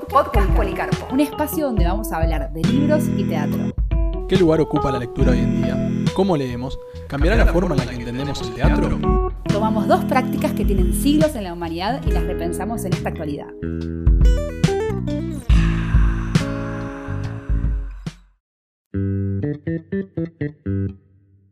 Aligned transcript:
Podcast 0.00 0.50
Policarpo. 0.56 1.12
Un 1.12 1.20
espacio 1.20 1.66
donde 1.66 1.84
vamos 1.84 2.12
a 2.12 2.16
hablar 2.16 2.50
de 2.50 2.62
libros 2.62 3.04
y 3.14 3.24
teatro. 3.24 3.74
¿Qué 4.26 4.36
lugar 4.38 4.62
ocupa 4.62 4.90
la 4.90 4.98
lectura 4.98 5.32
hoy 5.32 5.40
en 5.40 5.62
día? 5.62 6.14
¿Cómo 6.14 6.34
leemos? 6.34 6.78
¿Cambiará 7.08 7.36
la 7.36 7.52
forma 7.52 7.74
en 7.74 7.84
la 7.84 7.92
que 7.92 7.98
entendemos 7.98 8.40
el 8.40 8.54
teatro? 8.54 8.98
Tomamos 9.48 9.86
dos 9.88 10.02
prácticas 10.06 10.52
que 10.54 10.64
tienen 10.64 10.94
siglos 10.94 11.34
en 11.34 11.44
la 11.44 11.52
humanidad 11.52 12.00
y 12.06 12.10
las 12.10 12.24
repensamos 12.24 12.86
en 12.86 12.94
esta 12.94 13.10
actualidad. 13.10 13.48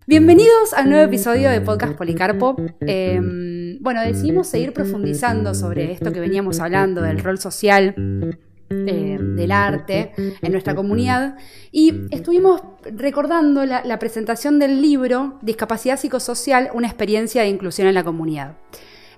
Bienvenidos 0.07 0.72
al 0.75 0.88
nuevo 0.88 1.04
episodio 1.04 1.50
de 1.50 1.61
Podcast 1.61 1.93
Policarpo. 1.93 2.57
Em, 2.80 3.50
bueno, 3.81 4.03
decidimos 4.03 4.47
seguir 4.47 4.73
profundizando 4.73 5.55
sobre 5.55 5.93
esto 5.93 6.12
que 6.12 6.21
veníamos 6.21 6.61
hablando 6.61 7.02
del 7.02 7.19
rol 7.19 7.38
social 7.38 7.95
em, 7.97 9.37
del 9.37 9.51
arte 9.51 10.12
en 10.16 10.52
nuestra 10.52 10.75
comunidad 10.75 11.37
y 11.73 12.07
estuvimos 12.11 12.62
recordando 12.95 13.65
la 13.65 13.98
presentación 13.98 14.59
del 14.59 14.80
libro 14.80 15.38
Discapacidad 15.43 15.98
Psicosocial, 15.98 16.71
una 16.74 16.87
experiencia 16.87 17.43
de 17.43 17.48
inclusión 17.48 17.88
en 17.88 17.95
la 17.95 18.05
comunidad. 18.05 18.57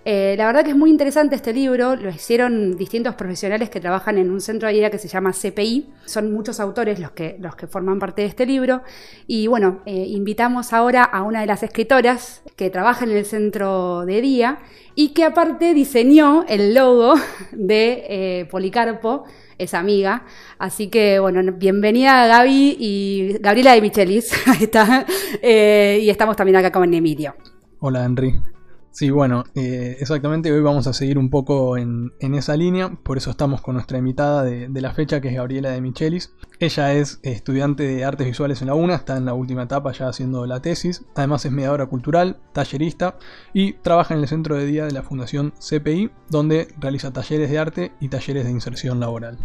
Eh, 0.04 0.34
la 0.36 0.46
verdad 0.46 0.64
que 0.64 0.70
es 0.70 0.76
muy 0.76 0.90
interesante 0.90 1.36
este 1.36 1.52
libro, 1.52 1.94
lo 1.94 2.10
hicieron 2.10 2.76
distintos 2.76 3.14
profesionales 3.14 3.70
que 3.70 3.78
trabajan 3.78 4.18
en 4.18 4.32
un 4.32 4.40
centro 4.40 4.66
de 4.66 4.74
vida 4.74 4.90
que 4.90 4.98
se 4.98 5.06
llama 5.06 5.32
CPI, 5.32 5.92
son 6.06 6.32
muchos 6.32 6.58
autores 6.58 6.98
los 6.98 7.12
que, 7.12 7.36
los 7.38 7.54
que 7.54 7.68
forman 7.68 8.00
parte 8.00 8.22
de 8.22 8.28
este 8.28 8.44
libro 8.44 8.82
y 9.28 9.46
bueno, 9.46 9.80
eh, 9.86 10.04
invitamos 10.08 10.72
ahora 10.72 11.04
a 11.04 11.22
una 11.22 11.42
de 11.42 11.46
las 11.46 11.62
escritoras 11.62 12.42
que 12.56 12.68
trabaja 12.68 13.04
en 13.04 13.12
el 13.12 13.24
centro 13.24 14.04
de 14.04 14.20
día 14.20 14.58
y 14.96 15.10
que 15.10 15.22
aparte 15.24 15.72
diseñó 15.72 16.44
el 16.48 16.74
logo 16.74 17.14
de 17.52 18.04
eh, 18.08 18.48
Policarpo, 18.50 19.22
es 19.56 19.72
amiga. 19.72 20.24
Así 20.58 20.88
que, 20.88 21.20
bueno, 21.20 21.40
bienvenida 21.52 22.26
Gaby 22.26 22.76
y 22.80 23.36
Gabriela 23.38 23.74
de 23.74 23.80
Michelis. 23.80 24.32
Ahí 24.48 24.64
está. 24.64 25.06
y 25.40 26.10
estamos 26.10 26.34
también 26.34 26.56
acá 26.56 26.72
con 26.72 26.92
Emilio. 26.92 27.36
Hola, 27.78 28.04
Henry. 28.04 28.40
Sí, 28.92 29.08
bueno, 29.08 29.44
eh, 29.54 29.96
exactamente 30.00 30.52
hoy 30.52 30.60
vamos 30.60 30.86
a 30.86 30.92
seguir 30.92 31.16
un 31.16 31.30
poco 31.30 31.78
en, 31.78 32.12
esa 32.20 32.56
línea, 32.58 32.90
por 32.90 33.16
eso 33.16 33.30
estamos 33.30 33.62
con 33.62 33.74
nuestra 33.74 33.96
invitada 33.96 34.44
de, 34.44 34.68
la 34.82 34.92
fecha, 34.92 35.22
que 35.22 35.28
es 35.28 35.34
Gabriela 35.34 35.70
de 35.70 35.80
Michelis. 35.80 36.34
Ella 36.60 36.92
es 36.92 37.18
estudiante 37.22 37.84
de 37.84 38.04
artes 38.04 38.26
visuales 38.26 38.60
en 38.60 38.66
la 38.66 38.74
UNA, 38.74 38.96
está 38.96 39.16
en 39.16 39.24
la 39.24 39.32
última 39.32 39.62
etapa 39.62 39.92
ya 39.92 40.08
haciendo 40.08 40.44
la 40.44 40.60
tesis, 40.60 41.06
además 41.16 41.42
es 41.46 41.52
mediadora 41.52 41.86
cultural, 41.86 42.36
tallerista 42.52 43.16
y 43.54 43.72
trabaja 43.72 44.12
en 44.12 44.20
el 44.20 44.28
centro 44.28 44.56
de 44.56 44.66
día 44.66 44.84
de 44.84 44.92
la 44.92 45.02
Fundación 45.02 45.54
CPI, 45.58 46.10
donde 46.28 46.68
realiza 46.78 47.14
talleres 47.14 47.50
de 47.50 47.58
arte 47.58 47.92
y 47.98 48.10
talleres 48.10 48.44
de 48.44 48.50
inserción 48.50 49.00
laboral. 49.00 49.38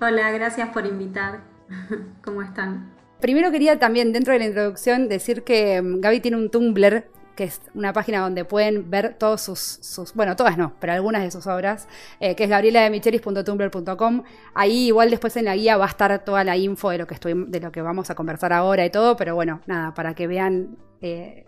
Hola, 0.00 0.30
gracias 0.30 0.70
por 0.70 0.86
invitar. 0.86 1.42
¿Cómo 2.24 2.40
están? 2.40 2.90
Primero 3.20 3.50
quería 3.50 3.78
también, 3.78 4.14
dentro 4.14 4.32
de 4.32 4.38
la 4.38 4.46
introducción, 4.46 5.08
decir 5.08 5.42
que 5.42 5.82
mm, 5.82 6.00
Gaby 6.00 6.20
tiene 6.20 6.38
un 6.38 6.50
Tumblr 6.50 7.04
que 7.40 7.44
es 7.44 7.62
una 7.72 7.94
página 7.94 8.20
donde 8.20 8.44
pueden 8.44 8.90
ver 8.90 9.16
todos 9.18 9.40
sus, 9.40 10.12
bueno, 10.14 10.36
todas 10.36 10.58
no, 10.58 10.74
pero 10.78 10.92
algunas 10.92 11.22
de 11.22 11.30
sus 11.30 11.46
obras, 11.46 11.88
eh, 12.20 12.36
que 12.36 12.44
es 12.44 12.50
gabrielademichelis.tumblr.com. 12.50 14.24
Ahí 14.52 14.88
igual 14.88 15.08
después 15.08 15.34
en 15.38 15.46
la 15.46 15.56
guía 15.56 15.78
va 15.78 15.86
a 15.86 15.88
estar 15.88 16.22
toda 16.22 16.44
la 16.44 16.58
info 16.58 16.90
de 16.90 16.98
lo 16.98 17.06
que, 17.06 17.14
estoy, 17.14 17.46
de 17.48 17.60
lo 17.60 17.72
que 17.72 17.80
vamos 17.80 18.10
a 18.10 18.14
conversar 18.14 18.52
ahora 18.52 18.84
y 18.84 18.90
todo, 18.90 19.16
pero 19.16 19.34
bueno, 19.34 19.62
nada, 19.64 19.94
para 19.94 20.14
que 20.14 20.26
vean 20.26 20.76
eh, 21.00 21.46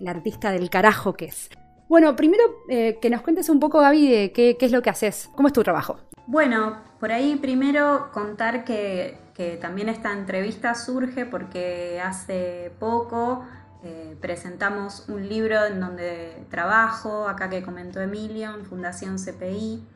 la 0.00 0.10
artista 0.10 0.50
del 0.50 0.70
carajo 0.70 1.14
que 1.14 1.26
es. 1.26 1.50
Bueno, 1.88 2.16
primero 2.16 2.42
eh, 2.68 2.98
que 3.00 3.08
nos 3.08 3.22
cuentes 3.22 3.48
un 3.48 3.60
poco, 3.60 3.78
Gaby, 3.78 4.10
de 4.10 4.32
qué, 4.32 4.56
es 4.60 4.72
lo 4.72 4.82
que 4.82 4.90
haces, 4.90 5.30
cómo 5.36 5.46
es 5.46 5.54
tu 5.54 5.62
trabajo. 5.62 6.00
Bueno, 6.26 6.78
por 6.98 7.12
ahí 7.12 7.36
primero 7.36 8.10
contar 8.12 8.64
que, 8.64 9.18
que 9.34 9.56
también 9.56 9.88
esta 9.88 10.12
entrevista 10.12 10.74
surge 10.74 11.26
porque 11.26 12.00
hace 12.02 12.72
poco 12.80 13.44
eh, 13.84 14.16
presentamos 14.20 15.04
un 15.08 15.28
libro 15.28 15.64
en 15.64 15.78
donde 15.78 16.44
trabajo, 16.50 17.28
acá 17.28 17.48
que 17.48 17.62
comentó 17.62 18.00
Emilio, 18.00 18.52
en 18.54 18.64
Fundación 18.64 19.18
CPI, 19.18 19.86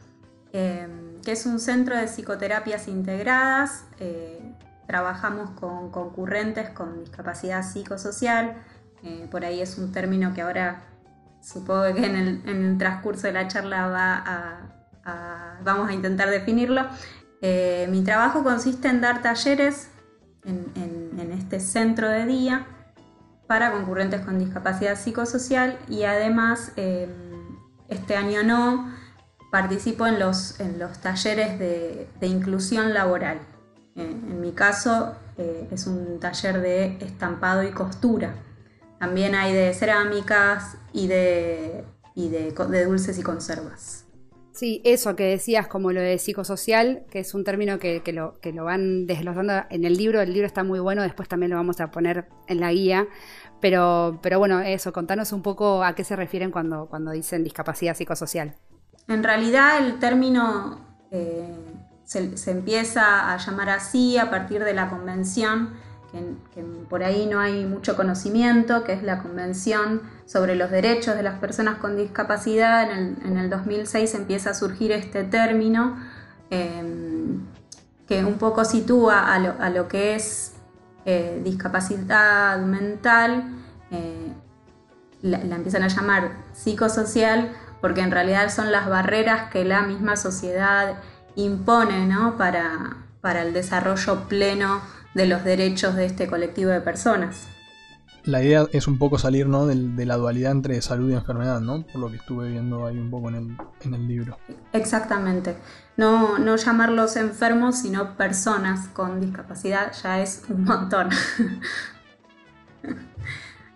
eh, 0.53 1.19
que 1.25 1.33
es 1.33 1.47
un 1.47 1.59
centro 1.59 1.97
de 1.97 2.07
psicoterapias 2.07 2.87
integradas. 2.87 3.85
Eh, 3.99 4.41
trabajamos 4.87 5.51
con 5.59 5.91
concurrentes 5.91 6.71
con 6.71 7.01
discapacidad 7.01 7.65
psicosocial. 7.65 8.57
por 9.33 9.45
ahí 9.45 9.61
es 9.61 9.79
un 9.79 9.91
término 9.91 10.33
que 10.33 10.43
ahora 10.43 10.83
supongo 11.41 11.93
que 11.95 12.07
en 12.07 12.17
el, 12.47 12.79
transcurso 12.79 13.27
de 13.27 13.33
la 13.33 13.49
charla 13.49 14.61
vamos 15.65 15.89
a 15.89 15.93
intentar 15.93 16.31
definirlo. 16.31 16.87
mi 17.89 18.05
trabajo 18.05 18.45
consiste 18.45 18.89
en 18.89 19.01
dar 19.01 19.23
talleres 19.23 19.89
en 20.45 21.33
este 21.33 21.59
centro 21.59 22.09
de 22.09 22.27
día 22.27 22.67
para 23.47 23.73
concurrentes 23.73 24.21
con 24.23 24.39
discapacidad 24.39 24.99
psicosocial 24.99 25.79
y 25.89 26.05
además 26.05 26.73
em, 26.77 27.11
este 27.89 28.17
año 28.17 28.43
no 28.43 28.93
participo 29.51 30.07
en 30.07 30.19
los, 30.19 30.59
en 30.61 30.79
los 30.79 30.99
talleres 30.99 31.59
de, 31.59 32.09
inclusión 32.23 32.95
laboral. 32.95 33.41
En 33.95 34.41
mi 34.41 34.53
caso 34.53 35.15
eh, 35.37 35.69
es 35.71 35.87
un 35.87 36.19
taller 36.19 36.63
de 36.63 36.97
estampado 37.01 37.63
y 37.63 37.71
costura. 37.71 38.35
También 38.99 39.35
hay 39.35 39.53
de 39.53 39.75
cerámicas 39.75 40.77
y 40.93 41.09
de, 41.09 41.85
y 42.15 42.29
de 42.31 42.85
dulces 42.87 43.19
y 43.19 43.23
conservas. 43.23 44.02
Sí, 44.53 44.83
eso 44.85 45.17
que 45.17 45.25
decías, 45.25 45.67
como 45.67 45.93
lo 45.93 46.01
de 46.01 46.19
psicosocial, 46.19 47.05
que 47.11 47.21
es 47.21 47.33
un 47.35 47.43
término 47.43 47.79
que, 47.79 48.03
lo, 48.13 48.39
que 48.41 48.53
lo 48.53 48.65
van 48.65 49.07
desglosando 49.07 49.65
en 49.71 49.85
el 49.85 49.97
libro. 49.97 50.21
El 50.21 50.33
libro 50.33 50.47
está 50.47 50.63
muy 50.63 50.79
bueno, 50.79 51.03
después 51.03 51.27
también 51.27 51.51
lo 51.51 51.57
vamos 51.57 51.81
a 51.81 51.91
poner 51.91 52.29
en 52.49 52.61
la 52.61 52.71
guía. 52.71 53.07
Pero, 53.61 54.19
pero 54.23 54.39
bueno, 54.39 54.61
eso, 54.61 54.93
contanos 54.93 55.33
un 55.33 55.43
poco 55.43 55.83
a 55.83 55.95
qué 55.95 56.05
se 56.05 56.17
refieren 56.17 56.51
cuando, 56.51 56.87
cuando 56.87 57.13
dicen 57.13 57.45
discapacidad 57.45 57.97
psicosocial. 57.97 58.57
En 59.09 59.23
realidad 59.23 59.79
el 59.79 59.99
término 59.99 60.81
eh, 61.11 61.57
se, 62.05 62.37
se, 62.37 62.51
empieza 62.51 63.33
a 63.33 63.39
llamar 63.39 63.71
así 63.71 64.19
a 64.19 64.31
partir 64.31 64.63
de 64.65 64.75
la 64.75 64.91
convención 64.91 65.75
que, 66.13 66.63
por 66.89 67.03
ahí 67.03 67.27
no 67.27 67.41
hay 67.41 67.65
mucho 67.65 67.97
conocimiento, 67.97 68.85
que 68.85 68.93
es 68.93 69.03
la 69.03 69.23
Convención 69.23 70.03
sobre 70.27 70.55
los 70.55 70.71
Derechos 70.71 71.17
de 71.17 71.23
las 71.23 71.39
Personas 71.39 71.79
con 71.79 71.97
Discapacidad. 71.97 72.91
En 72.91 73.37
el, 73.39 73.49
2006 73.49 74.15
empieza 74.15 74.51
a 74.51 74.55
surgir 74.55 74.93
este 74.93 75.25
término 75.25 75.97
em, 76.51 77.41
que 78.07 78.25
un 78.25 78.35
poco 78.35 78.65
sitúa 78.65 79.33
a 79.35 79.71
lo, 79.71 79.89
que 79.89 80.15
es 80.15 80.53
eh, 81.07 81.41
discapacidad 81.43 82.59
mental, 82.61 83.45
eh, 83.91 84.33
la, 85.23 85.39
empiezan 85.39 85.83
a 85.83 85.89
llamar 85.89 86.33
psicosocial 86.53 87.53
porque 87.81 88.01
en 88.01 88.11
realidad 88.11 88.51
son 88.51 88.71
las 88.71 88.89
barreras 88.89 89.51
que 89.51 89.65
la 89.65 89.83
misma 89.83 90.17
sociedad 90.17 90.95
impone 91.37 92.09
para, 92.37 92.97
para 93.21 93.43
el 93.43 93.53
desarrollo 93.53 94.29
pleno 94.29 94.81
de 95.15 95.27
los 95.27 95.45
derechos 95.45 95.95
de 95.95 96.07
este 96.07 96.27
colectivo 96.27 96.71
de 96.71 96.81
personas. 96.81 97.49
La 98.25 98.41
idea 98.43 98.67
es 98.73 98.87
un 98.87 98.99
poco 98.99 99.19
salir 99.19 99.49
¿no? 99.49 99.67
de, 99.67 100.07
la 100.07 100.17
dualidad 100.17 100.53
entre 100.53 100.81
salud 100.81 101.11
y 101.11 101.15
enfermedad, 101.15 101.61
¿no? 101.61 101.83
por 101.83 102.01
lo 102.01 102.09
que 102.09 102.17
estuve 102.17 102.51
viendo 102.51 102.87
ahí 102.87 102.97
un 102.97 103.11
poco 103.11 103.31
en 103.31 103.59
el, 103.95 104.07
libro. 104.07 104.39
Exactamente. 104.73 105.57
No, 105.97 106.39
no 106.39 106.55
llamarlos 106.55 107.17
enfermos, 107.17 107.79
sino 107.79 108.17
personas 108.17 108.87
con 108.89 109.21
discapacidad 109.21 109.93
ya 110.01 110.21
es 110.21 110.45
un 110.49 110.65
montón. 110.65 111.09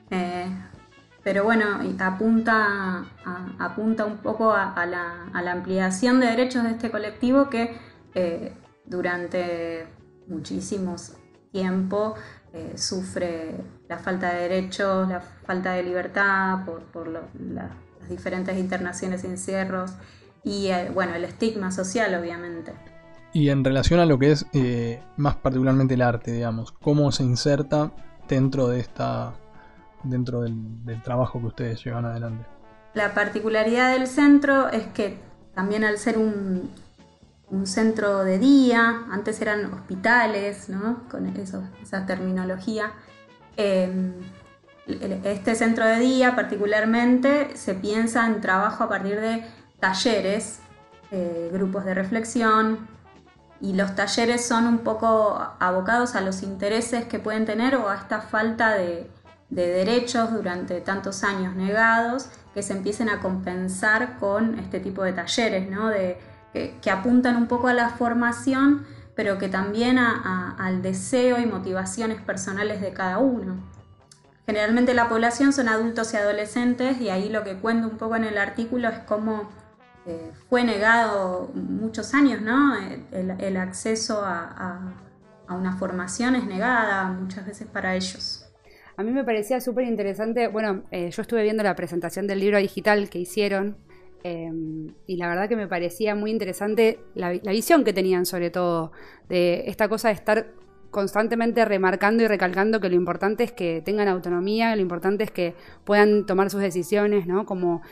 Eh, 0.08 0.46
pero 1.24 1.42
bueno, 1.42 1.80
apunta, 1.98 3.04
apunta 3.58 4.04
un 4.04 4.18
poco 4.18 4.52
a, 4.52 4.86
la, 4.86 5.52
ampliación 5.52 6.20
de 6.20 6.26
derechos 6.26 6.62
de 6.62 6.70
este 6.70 6.92
colectivo 6.92 7.50
que 7.50 7.76
eh, 8.14 8.52
durante 8.84 9.88
muchísimos 10.28 11.14
tiempo 11.56 12.14
eh, 12.52 12.72
sufre 12.76 13.54
la 13.88 13.98
falta 13.98 14.34
de 14.34 14.48
derechos, 14.48 15.08
la 15.08 15.20
falta 15.20 15.72
de 15.72 15.82
libertad 15.82 16.66
por, 16.92 17.08
las 17.08 17.70
diferentes 18.10 18.58
internaciones 18.58 19.24
y 19.24 19.28
encierros 19.28 19.92
y 20.44 20.66
eh, 20.66 20.90
bueno, 20.92 21.14
el 21.14 21.24
estigma 21.24 21.72
social 21.72 22.14
obviamente. 22.14 22.72
Y 23.32 23.48
en 23.48 23.64
relación 23.64 24.00
a 24.00 24.06
lo 24.06 24.18
que 24.18 24.32
es 24.32 24.46
eh, 24.52 25.02
más 25.16 25.36
particularmente 25.36 25.94
el 25.94 26.02
arte, 26.02 26.32
digamos, 26.32 26.72
¿cómo 26.72 27.10
se 27.10 27.22
inserta 27.22 27.92
dentro 28.28 28.68
de 28.68 28.80
esta 28.80 29.34
dentro 30.04 30.42
del, 30.42 30.84
del 30.84 31.02
trabajo 31.02 31.40
que 31.40 31.46
ustedes 31.46 31.82
llevan 31.82 32.04
adelante? 32.04 32.44
La 32.92 33.14
particularidad 33.14 33.92
del 33.92 34.06
centro 34.06 34.68
es 34.68 34.86
que 34.88 35.18
también 35.54 35.84
al 35.84 35.96
ser 35.96 36.18
un, 36.18 36.70
un 37.50 37.66
centro 37.66 38.24
de 38.24 38.38
día, 38.38 39.04
antes 39.10 39.40
eran 39.40 39.72
hospitales, 39.72 40.68
¿no? 40.68 41.08
con 41.08 41.26
esa 41.26 42.06
terminología. 42.06 42.92
Em, 43.56 44.14
este 44.86 45.54
centro 45.54 45.84
de 45.84 45.98
día 45.98 46.36
particularmente 46.36 47.56
se 47.56 47.74
piensa 47.74 48.26
en 48.26 48.40
trabajo 48.40 48.84
a 48.84 48.88
partir 48.88 49.20
de 49.20 49.44
talleres, 49.80 50.60
eh, 51.10 51.50
grupos 51.52 51.84
de 51.84 51.94
reflexión, 51.94 52.88
y 53.60 53.72
los 53.72 53.94
talleres 53.94 54.44
son 54.44 54.66
un 54.66 54.78
poco 54.78 55.38
abocados 55.60 56.14
a 56.14 56.20
los 56.20 56.42
intereses 56.42 57.06
que 57.06 57.18
pueden 57.18 57.46
tener 57.46 57.76
o 57.76 57.88
a 57.88 57.96
esta 57.96 58.20
falta 58.20 58.74
de, 58.74 59.10
derechos 59.48 60.32
durante 60.32 60.80
tantos 60.80 61.22
años 61.22 61.54
negados 61.54 62.28
que 62.52 62.62
se 62.62 62.72
empiecen 62.72 63.08
a 63.08 63.20
compensar 63.20 64.18
con 64.18 64.58
este 64.58 64.80
tipo 64.80 65.04
de 65.04 65.12
talleres, 65.12 65.70
¿no? 65.70 65.88
de, 65.88 66.18
que, 66.52 66.90
apuntan 66.90 67.36
un 67.36 67.46
poco 67.46 67.68
a 67.68 67.74
la 67.74 67.90
formación, 67.90 68.86
pero 69.14 69.38
que 69.38 69.48
también 69.48 69.98
al 69.98 70.82
deseo 70.82 71.38
y 71.38 71.46
motivaciones 71.46 72.20
personales 72.20 72.80
de 72.80 72.92
cada 72.92 73.18
uno. 73.18 73.56
Generalmente 74.46 74.94
la 74.94 75.08
población 75.08 75.52
son 75.52 75.68
adultos 75.68 76.14
y 76.14 76.16
adolescentes 76.16 77.00
y 77.00 77.10
ahí 77.10 77.28
lo 77.28 77.42
que 77.42 77.56
cuento 77.56 77.88
un 77.88 77.98
poco 77.98 78.14
en 78.14 78.24
el 78.24 78.38
artículo 78.38 78.88
es 78.88 78.98
cómo 79.00 79.48
eh, 80.06 80.30
fue 80.48 80.62
negado 80.62 81.50
muchos 81.54 82.14
años, 82.14 82.40
¿no? 82.40 82.76
El, 83.10 83.56
acceso 83.56 84.22
a, 84.24 84.94
una 85.48 85.76
formación 85.76 86.36
es 86.36 86.46
negada 86.46 87.08
muchas 87.08 87.44
veces 87.44 87.66
para 87.66 87.96
ellos. 87.96 88.48
A 88.96 89.02
mí 89.02 89.10
me 89.10 89.24
parecía 89.24 89.60
súper 89.60 89.84
interesante, 89.84 90.48
bueno, 90.48 90.84
eh, 90.90 91.10
yo 91.10 91.22
estuve 91.22 91.42
viendo 91.42 91.62
la 91.62 91.74
presentación 91.74 92.26
del 92.26 92.40
libro 92.40 92.58
digital 92.58 93.10
que 93.10 93.18
hicieron 93.18 93.76
em, 94.26 94.94
y 95.06 95.16
la 95.16 95.28
verdad 95.28 95.48
que 95.48 95.56
me 95.56 95.68
parecía 95.68 96.14
muy 96.14 96.30
interesante 96.30 96.98
la, 97.14 97.30
visión 97.30 97.84
que 97.84 97.92
tenían 97.92 98.26
sobre 98.26 98.50
todo 98.50 98.92
de 99.28 99.64
esta 99.66 99.88
cosa 99.88 100.08
de 100.08 100.14
estar 100.14 100.52
constantemente 100.90 101.64
remarcando 101.64 102.22
y 102.22 102.26
recalcando 102.26 102.80
que 102.80 102.88
lo 102.88 102.94
importante 102.94 103.44
es 103.44 103.52
que 103.52 103.82
tengan 103.84 104.08
autonomía, 104.08 104.74
lo 104.74 104.82
importante 104.82 105.24
es 105.24 105.30
que 105.30 105.54
puedan 105.84 106.26
tomar 106.26 106.50
sus 106.50 106.60
decisiones, 106.60 107.26
¿no? 107.26 107.44
Como 107.44 107.82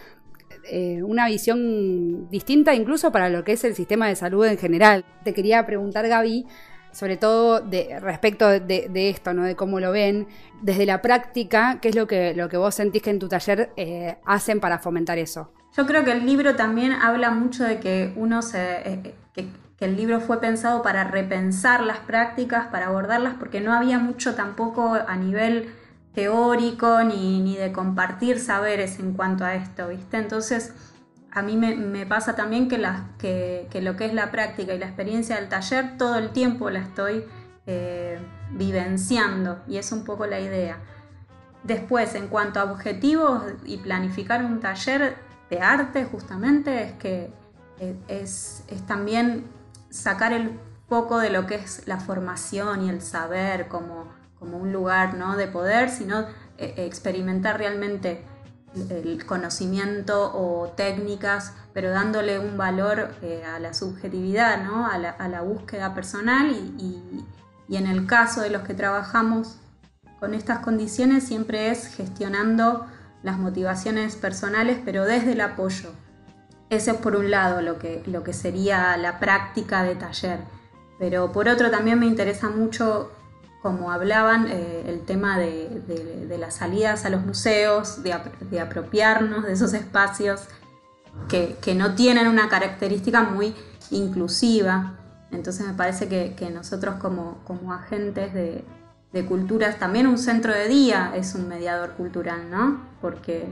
eh, 0.70 1.02
una 1.02 1.26
visión 1.28 2.28
distinta 2.30 2.74
incluso 2.74 3.12
para 3.12 3.28
lo 3.28 3.44
que 3.44 3.52
es 3.52 3.64
el 3.64 3.74
sistema 3.74 4.08
de 4.08 4.16
salud 4.16 4.46
en 4.46 4.56
general. 4.56 5.04
Te 5.22 5.34
quería 5.34 5.66
preguntar, 5.66 6.08
Gaby, 6.08 6.46
sobre 6.94 7.16
todo 7.16 7.62
respecto 8.00 8.48
de, 8.48 9.10
esto, 9.10 9.34
¿no? 9.34 9.42
de 9.42 9.56
cómo 9.56 9.80
lo 9.80 9.92
ven, 9.92 10.26
desde 10.62 10.86
la 10.86 11.02
práctica, 11.02 11.78
¿qué 11.82 11.88
es 11.90 11.94
lo 11.94 12.06
que, 12.06 12.34
lo 12.34 12.48
que 12.48 12.56
vos 12.56 12.74
sentís 12.74 13.02
que 13.02 13.10
en 13.10 13.18
tu 13.18 13.28
taller 13.28 13.72
eh, 13.76 14.16
hacen 14.24 14.60
para 14.60 14.78
fomentar 14.78 15.18
eso? 15.18 15.52
Yo 15.76 15.86
creo 15.86 16.04
que 16.04 16.12
el 16.12 16.24
libro 16.24 16.54
también 16.54 16.92
habla 16.92 17.30
mucho 17.30 17.64
de 17.64 17.80
que 17.80 18.12
uno 18.16 18.42
se... 18.42 18.58
Eh, 18.60 19.14
que, 19.34 19.48
que 19.76 19.84
el 19.86 19.96
libro 19.96 20.20
fue 20.20 20.40
pensado 20.40 20.82
para 20.82 21.02
repensar 21.02 21.82
las 21.82 21.98
prácticas, 21.98 22.68
para 22.68 22.86
abordarlas, 22.86 23.34
porque 23.34 23.60
no 23.60 23.72
había 23.72 23.98
mucho 23.98 24.36
tampoco 24.36 24.94
a 24.94 25.16
nivel 25.16 25.68
teórico 26.14 27.02
ni, 27.02 27.56
de 27.56 27.72
compartir 27.72 28.38
saberes 28.38 28.98
en 29.00 29.12
cuanto 29.14 29.44
a 29.44 29.56
esto, 29.56 29.88
¿viste? 29.88 30.16
Entonces, 30.16 30.72
a 31.34 31.42
mí 31.42 31.56
me, 31.56 32.06
pasa 32.06 32.36
también 32.36 32.68
que, 32.68 32.78
lo 32.78 33.96
que 33.96 34.06
es 34.06 34.14
la 34.14 34.30
práctica 34.30 34.72
y 34.72 34.78
la 34.78 34.86
experiencia 34.86 35.36
del 35.36 35.48
taller, 35.48 35.98
todo 35.98 36.16
el 36.16 36.30
tiempo 36.30 36.70
la 36.70 36.78
estoy 36.78 37.24
eh, 37.66 38.18
vivenciando 38.52 39.60
y 39.66 39.78
es 39.78 39.90
un 39.90 40.04
poco 40.04 40.26
la 40.26 40.38
idea. 40.38 40.78
Después, 41.64 42.14
en 42.14 42.28
cuanto 42.28 42.60
a 42.60 42.64
objetivos 42.64 43.42
y 43.64 43.78
planificar 43.78 44.44
un 44.44 44.60
taller 44.60 45.16
de 45.50 45.60
arte, 45.60 46.04
justamente, 46.04 46.84
es 46.84 46.92
que 46.92 47.32
eh, 47.80 47.96
es, 48.06 48.64
también 48.86 49.44
sacar 49.90 50.32
el 50.32 50.58
foco 50.88 51.18
de 51.18 51.30
lo 51.30 51.46
que 51.46 51.56
es 51.56 51.86
la 51.86 51.98
formación 51.98 52.84
y 52.84 52.90
el 52.90 53.00
saber 53.02 53.66
como 53.68 54.14
como 54.44 54.58
un 54.58 54.72
lugar 54.72 55.14
¿no? 55.14 55.36
de 55.36 55.46
poder, 55.46 55.88
sino 55.88 56.26
eh, 56.58 56.74
experimentar 56.76 57.58
realmente 57.58 58.22
el 58.90 59.24
conocimiento 59.24 60.32
o 60.34 60.68
técnicas, 60.76 61.52
pero 61.72 61.90
dándole 61.90 62.38
un 62.38 62.56
valor 62.56 63.14
eh, 63.22 63.44
a 63.44 63.58
la 63.58 63.74
subjetividad, 63.74 64.64
¿no? 64.64 64.86
a, 64.86 64.98
la, 64.98 65.42
búsqueda 65.42 65.94
personal 65.94 66.50
y, 66.50 67.24
en 67.70 67.86
el 67.86 68.06
caso 68.06 68.40
de 68.40 68.50
los 68.50 68.62
que 68.62 68.74
trabajamos 68.74 69.56
con 70.20 70.34
estas 70.34 70.60
condiciones 70.60 71.24
siempre 71.24 71.70
es 71.70 71.88
gestionando 71.88 72.86
las 73.22 73.38
motivaciones 73.38 74.16
personales, 74.16 74.78
pero 74.84 75.04
desde 75.04 75.32
el 75.32 75.40
apoyo. 75.40 75.90
Ese 76.70 76.92
es 76.92 76.96
por 76.98 77.16
un 77.16 77.30
lado 77.30 77.62
lo 77.62 77.78
que, 77.78 78.02
lo 78.06 78.22
que 78.22 78.32
sería 78.32 78.96
la 78.96 79.18
práctica 79.18 79.82
de 79.82 79.96
taller. 79.96 80.40
Pero 80.98 81.32
por 81.32 81.48
otro 81.48 81.70
también 81.70 81.98
me 81.98 82.06
interesa 82.06 82.48
mucho 82.48 83.10
como 83.64 83.90
hablaban, 83.90 84.46
eh, 84.48 84.84
el 84.88 85.06
tema 85.06 85.38
de, 85.38 86.36
las 86.38 86.56
salidas 86.56 87.06
a 87.06 87.08
los 87.08 87.24
museos, 87.24 88.02
de, 88.02 88.60
apropiarnos 88.60 89.44
de 89.44 89.54
esos 89.54 89.72
espacios 89.72 90.42
que, 91.30 91.74
no 91.74 91.94
tienen 91.94 92.28
una 92.28 92.50
característica 92.50 93.22
muy 93.22 93.54
inclusiva. 93.90 94.98
Entonces 95.30 95.66
me 95.66 95.72
parece 95.72 96.08
que, 96.08 96.50
nosotros 96.50 96.96
como, 96.96 97.72
agentes 97.72 98.34
de, 98.34 99.24
culturas, 99.26 99.78
también 99.78 100.08
un 100.08 100.18
centro 100.18 100.52
de 100.52 100.68
día 100.68 101.12
es 101.14 101.34
un 101.34 101.48
mediador 101.48 101.92
cultural, 101.92 102.50
¿no? 102.50 102.82
Porque, 103.00 103.46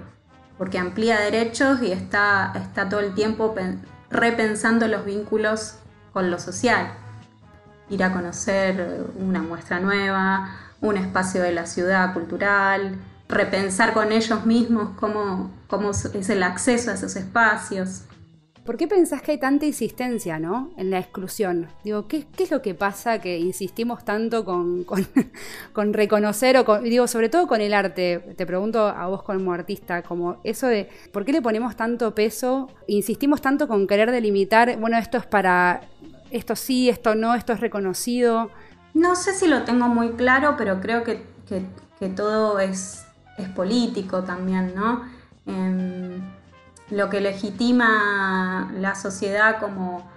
porque 0.59 0.79
amplía 0.79 1.19
derechos 1.21 1.81
y 1.81 1.91
está 1.91 2.53
todo 2.91 3.01
el 3.01 3.15
tiempo 3.15 3.55
repensando 4.11 4.87
los 4.89 5.07
vínculos 5.07 5.77
con 6.13 6.31
lo 6.31 6.39
social 6.39 6.99
ir 7.91 8.03
a 8.05 8.13
conocer 8.13 9.07
una 9.19 9.43
muestra 9.43 9.81
nueva, 9.81 10.51
un 10.81 10.97
espacio 10.97 11.43
de 11.43 11.53
la 11.53 11.67
ciudad 11.67 12.13
cultural, 12.13 12.97
repensar 13.29 13.95
con 13.95 14.13
ellos 14.13 14.45
mismos 14.47 14.91
cómo, 14.99 15.51
es 16.15 16.31
el 16.31 16.43
acceso 16.43 16.91
a 16.91 16.95
esos 16.95 17.17
espacios. 17.17 18.03
¿Por 18.65 18.77
qué 18.77 18.87
pensás 18.87 19.23
que 19.23 19.33
hay 19.33 19.39
tanta 19.39 19.67
insistencia 19.67 20.39
¿no? 20.39 20.71
en 20.77 20.91
la 20.91 21.01
exclusión? 21.01 21.67
Digo, 21.83 22.07
¿qué, 22.07 22.29
es 22.39 22.51
lo 22.53 22.63
que 22.63 22.75
pasa 22.75 23.21
que 23.21 23.37
insistimos 23.39 24.05
tanto 24.05 24.45
con, 24.45 24.85
con, 25.73 25.93
reconocer 25.93 26.57
o 26.57 26.79
digo, 26.81 27.09
sobre 27.09 27.29
todo 27.29 27.49
con 27.49 27.61
el 27.61 27.75
arte? 27.75 28.21
Te 28.37 28.47
pregunto 28.47 28.87
a 28.87 29.09
vos 29.09 29.25
como 29.25 29.53
artista, 29.53 30.03
como 30.03 30.37
eso 30.45 30.69
de 30.69 30.89
¿por 31.13 31.25
qué 31.25 31.33
le 31.33 31.43
ponemos 31.43 31.75
tanto 31.75 32.15
peso? 32.15 32.69
Insistimos 32.87 33.43
tanto 33.43 33.67
con 33.67 33.89
querer 33.89 34.13
delimitar, 34.13 34.79
bueno, 34.79 34.97
esto 34.97 35.19
es 35.19 35.27
para 35.27 35.81
esto 36.33 36.57
sí, 36.57 36.89
esto 36.89 37.15
no, 37.15 37.35
esto 37.35 37.53
es 37.53 37.61
reconocido? 37.61 38.51
No 38.95 39.17
sé 39.17 39.35
si 39.35 39.47
lo 39.47 39.63
tengo 39.63 39.89
muy 39.89 40.13
claro, 40.13 40.55
pero 40.57 40.81
creo 40.81 41.05
que, 41.05 41.25
todo 42.17 42.59
es, 42.59 43.07
es, 43.39 43.49
político 43.51 44.25
también, 44.25 44.75
¿no? 44.75 45.05
Em, 45.47 46.21
lo 46.91 47.09
que 47.09 47.21
legitima 47.21 48.71
la 48.75 48.95
sociedad 48.95 49.61
como, 49.61 50.11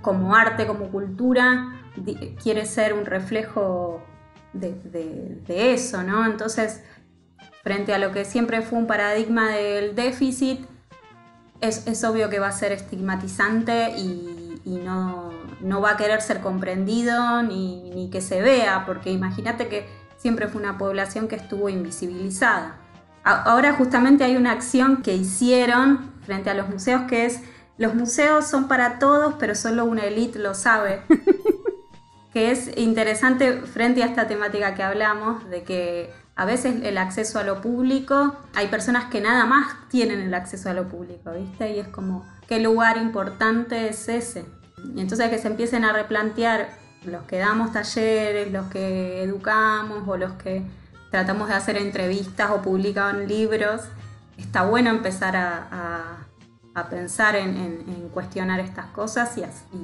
como, 0.00 0.34
arte, 0.34 0.66
como 0.66 0.88
cultura, 0.88 1.80
quiere 2.42 2.66
ser 2.66 2.92
un 2.92 3.06
reflejo 3.06 4.02
de, 4.52 5.72
eso, 5.72 6.02
¿no? 6.02 6.26
Entonces, 6.26 6.82
frente 7.62 7.94
a 7.94 7.98
lo 7.98 8.12
que 8.12 8.24
siempre 8.24 8.62
fue 8.62 8.78
un 8.78 8.86
paradigma 8.86 9.50
del 9.50 9.94
déficit, 9.94 10.66
es, 11.62 12.04
obvio 12.04 12.28
que 12.28 12.38
va 12.38 12.48
a 12.48 12.52
ser 12.52 12.72
estigmatizante 12.72 13.90
y, 13.96 14.28
no, 14.64 15.80
va 15.80 15.92
a 15.92 15.96
querer 15.96 16.20
ser 16.20 16.40
comprendido 16.40 17.42
ni, 17.42 18.08
que 18.12 18.20
se 18.20 18.42
vea, 18.42 18.84
porque 18.84 19.10
imagínate 19.10 19.68
que 19.68 19.86
siempre 20.18 20.48
fue 20.48 20.60
una 20.60 20.76
población 20.76 21.28
que 21.28 21.36
estuvo 21.36 21.68
invisibilizada. 21.68 22.76
Ahora 23.24 23.74
justamente 23.74 24.24
hay 24.24 24.36
una 24.36 24.50
acción 24.50 25.02
que 25.02 25.14
hicieron 25.14 26.12
frente 26.22 26.50
a 26.50 26.54
los 26.54 26.68
museos 26.68 27.02
que 27.02 27.26
es, 27.26 27.40
los 27.78 27.94
museos 27.94 28.46
son 28.46 28.68
para 28.68 28.98
todos, 28.98 29.34
pero 29.38 29.54
solo 29.54 29.84
una 29.84 30.04
élite 30.04 30.38
lo 30.38 30.54
sabe. 30.54 31.02
que 32.32 32.50
es 32.50 32.76
interesante 32.76 33.60
frente 33.60 34.02
a 34.02 34.06
esta 34.06 34.26
temática 34.26 34.74
que 34.74 34.82
hablamos, 34.82 35.48
de 35.50 35.62
que 35.62 36.10
a 36.34 36.44
veces 36.44 36.82
el 36.82 36.98
acceso 36.98 37.38
a 37.38 37.44
lo 37.44 37.60
público, 37.60 38.36
hay 38.54 38.68
personas 38.68 39.06
que 39.06 39.20
nada 39.20 39.44
más 39.44 39.88
tienen 39.88 40.20
el 40.20 40.34
acceso 40.34 40.70
a 40.70 40.72
lo 40.72 40.88
público, 40.88 41.32
¿viste? 41.32 41.76
Y 41.76 41.78
es 41.80 41.88
como, 41.88 42.26
¿qué 42.48 42.58
lugar 42.58 42.96
importante 42.96 43.88
es 43.88 44.08
ese? 44.08 44.46
Y 44.94 45.00
entonces 45.00 45.28
que 45.28 45.38
se 45.38 45.48
empiecen 45.48 45.84
a 45.84 45.92
replantear 45.92 46.70
los 47.04 47.24
que 47.24 47.38
damos 47.38 47.72
talleres, 47.72 48.50
los 48.50 48.66
que 48.68 49.22
educamos 49.22 50.06
o 50.06 50.16
los 50.16 50.32
que 50.32 50.62
tratamos 51.10 51.48
de 51.48 51.54
hacer 51.54 51.76
entrevistas 51.76 52.50
o 52.50 52.62
publican 52.62 53.28
libros, 53.28 53.82
está 54.38 54.62
bueno 54.62 54.90
empezar 54.90 55.36
a, 55.36 56.18
pensar 56.88 57.36
en, 57.36 58.08
cuestionar 58.14 58.60
estas 58.60 58.86
cosas 58.86 59.36
y, 59.36 59.42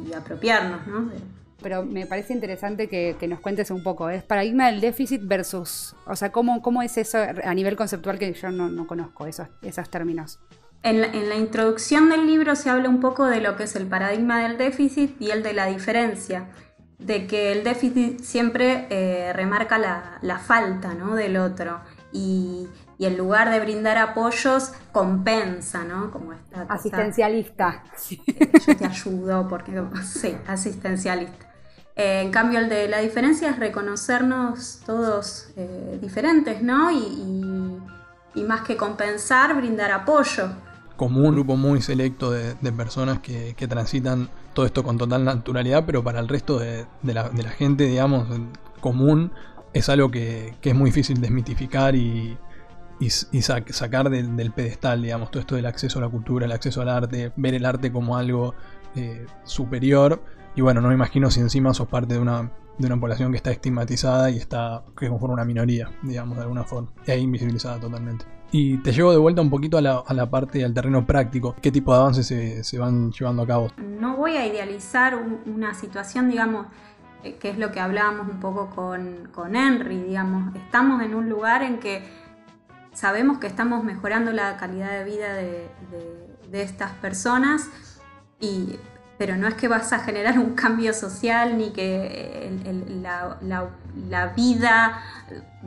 y 0.08 0.14
apropiarnos, 0.14 0.86
¿no? 0.86 1.10
Pero 1.60 1.84
me 1.84 2.06
parece 2.06 2.32
interesante 2.32 2.88
que, 2.88 3.16
nos 3.28 3.40
cuentes 3.40 3.70
un 3.70 3.82
poco. 3.82 4.10
Es 4.10 4.22
paradigma 4.22 4.70
del 4.70 4.80
déficit 4.80 5.22
versus, 5.24 5.94
o 6.06 6.16
sea, 6.16 6.30
¿cómo, 6.30 6.62
cómo 6.62 6.82
es 6.82 6.96
eso 6.96 7.18
a 7.18 7.54
nivel 7.54 7.76
conceptual 7.76 8.18
que 8.18 8.32
yo 8.32 8.50
no, 8.50 8.86
conozco 8.86 9.26
esos, 9.26 9.48
esos 9.62 9.88
términos? 9.90 10.38
En 10.82 11.00
la, 11.00 11.34
introducción 11.34 12.08
del 12.08 12.26
libro 12.26 12.54
se 12.54 12.70
habla 12.70 12.88
un 12.88 13.00
poco 13.00 13.26
de 13.26 13.40
lo 13.40 13.56
que 13.56 13.64
es 13.64 13.74
el 13.74 13.86
paradigma 13.86 14.42
del 14.42 14.56
déficit 14.58 15.20
y 15.20 15.30
el 15.30 15.42
de 15.42 15.52
la 15.52 15.66
diferencia, 15.66 16.48
de 16.98 17.26
que 17.26 17.52
el 17.52 17.64
déficit 17.64 18.20
siempre 18.20 18.86
eh, 18.90 19.32
remarca 19.32 19.78
la, 19.78 20.38
falta 20.38 20.94
¿no? 20.94 21.16
del 21.16 21.36
otro 21.36 21.80
y, 22.12 22.68
y 22.98 23.06
en 23.06 23.16
lugar 23.16 23.50
de 23.50 23.60
brindar 23.60 23.98
apoyos, 23.98 24.72
compensa, 24.92 25.84
¿no? 25.84 26.10
Como 26.10 26.32
esta 26.32 26.62
Asistencialista. 26.62 27.84
Yo 28.66 28.76
te 28.76 28.84
ayudo 28.84 29.48
porque, 29.48 29.82
sí, 30.04 30.36
asistencialista. 30.46 31.47
Eh, 31.98 32.20
en 32.22 32.30
cambio, 32.30 32.60
el 32.60 32.68
de 32.68 32.86
la 32.86 32.98
diferencia 32.98 33.50
es 33.50 33.58
reconocernos 33.58 34.80
todos 34.86 35.48
eh, 35.56 35.98
diferentes, 36.00 36.62
¿no? 36.62 36.90
Y, 36.92 37.26
más 38.46 38.60
que 38.60 38.76
compensar, 38.76 39.54
brindar 39.56 39.90
apoyo. 39.90 40.50
Como 40.96 41.22
un 41.22 41.34
grupo 41.34 41.56
muy 41.56 41.82
selecto 41.82 42.30
de, 42.30 42.54
personas 42.72 43.18
que, 43.18 43.52
transitan 43.68 44.28
todo 44.54 44.64
esto 44.64 44.84
con 44.84 44.96
total 44.96 45.24
naturalidad, 45.24 45.84
pero 45.84 46.04
para 46.04 46.20
el 46.20 46.28
resto 46.28 46.60
de, 46.60 46.86
la, 47.02 47.30
gente, 47.50 47.84
digamos, 47.84 48.28
común, 48.80 49.32
es 49.72 49.88
algo 49.88 50.12
que, 50.12 50.54
que 50.60 50.70
es 50.70 50.76
muy 50.76 50.90
difícil 50.90 51.20
desmitificar 51.20 51.96
y, 51.96 52.38
y, 53.00 53.10
sacar 53.10 54.10
del, 54.10 54.52
pedestal, 54.52 55.02
digamos, 55.02 55.30
todo 55.30 55.40
esto 55.40 55.56
del 55.56 55.66
acceso 55.66 55.98
a 55.98 56.02
la 56.02 56.08
cultura, 56.08 56.46
el 56.46 56.52
acceso 56.52 56.82
al 56.82 56.88
arte, 56.88 57.32
ver 57.36 57.54
el 57.54 57.64
arte 57.64 57.92
como 57.92 58.16
algo 58.16 58.54
eh, 58.94 59.26
superior. 59.44 60.22
Y 60.56 60.60
bueno, 60.60 60.80
no 60.80 60.88
me 60.88 60.94
imagino 60.94 61.30
si 61.30 61.40
encima 61.40 61.72
sos 61.74 61.86
parte 61.88 62.14
de 62.14 62.20
una, 62.20 62.50
de 62.78 62.86
una 62.86 62.98
población 62.98 63.30
que 63.30 63.36
está 63.36 63.50
estigmatizada 63.50 64.30
y 64.30 64.38
está 64.38 64.82
que 64.96 65.08
conforma 65.08 65.34
una 65.34 65.44
minoría, 65.44 65.90
digamos, 66.02 66.36
de 66.36 66.42
alguna 66.42 66.64
forma. 66.64 66.90
Ahí 67.06 67.20
invisibilizada 67.20 67.78
totalmente. 67.78 68.24
Y 68.50 68.78
te 68.78 68.92
llevo 68.92 69.12
de 69.12 69.18
vuelta 69.18 69.42
un 69.42 69.50
poquito 69.50 69.76
a 69.76 69.82
la, 69.82 70.02
a 70.04 70.14
la 70.14 70.28
parte, 70.28 70.64
al 70.64 70.72
terreno 70.72 71.06
práctico. 71.06 71.54
¿Qué 71.60 71.70
tipo 71.70 71.92
de 71.92 72.00
avances 72.00 72.26
se, 72.26 72.64
se 72.64 72.78
van 72.78 73.12
llevando 73.12 73.42
a 73.42 73.46
cabo? 73.46 73.70
No 73.76 74.16
voy 74.16 74.32
a 74.32 74.46
idealizar 74.46 75.18
una 75.46 75.74
situación, 75.74 76.30
digamos, 76.30 76.66
eh, 77.24 77.34
que 77.34 77.50
es 77.50 77.58
lo 77.58 77.72
que 77.72 77.80
hablábamos 77.80 78.28
un 78.28 78.40
poco 78.40 78.70
con, 78.70 79.28
con 79.32 79.54
Henry, 79.54 80.02
digamos. 80.02 80.56
Estamos 80.56 81.02
en 81.02 81.14
un 81.14 81.28
lugar 81.28 81.62
en 81.62 81.78
que 81.78 82.02
sabemos 82.98 83.38
que 83.38 83.46
estamos 83.46 83.84
mejorando 83.84 84.32
la 84.32 84.56
calidad 84.56 84.90
de 84.90 85.04
vida 85.04 85.32
de, 85.34 85.68
estas 86.52 86.90
personas, 86.92 87.68
pero 89.18 89.36
no 89.36 89.46
es 89.46 89.54
que 89.54 89.68
vas 89.68 89.92
a 89.92 90.00
generar 90.00 90.38
un 90.38 90.54
cambio 90.54 90.92
social 90.92 91.56
ni 91.56 91.70
que 91.70 92.50
la, 93.00 94.26
vida 94.34 95.00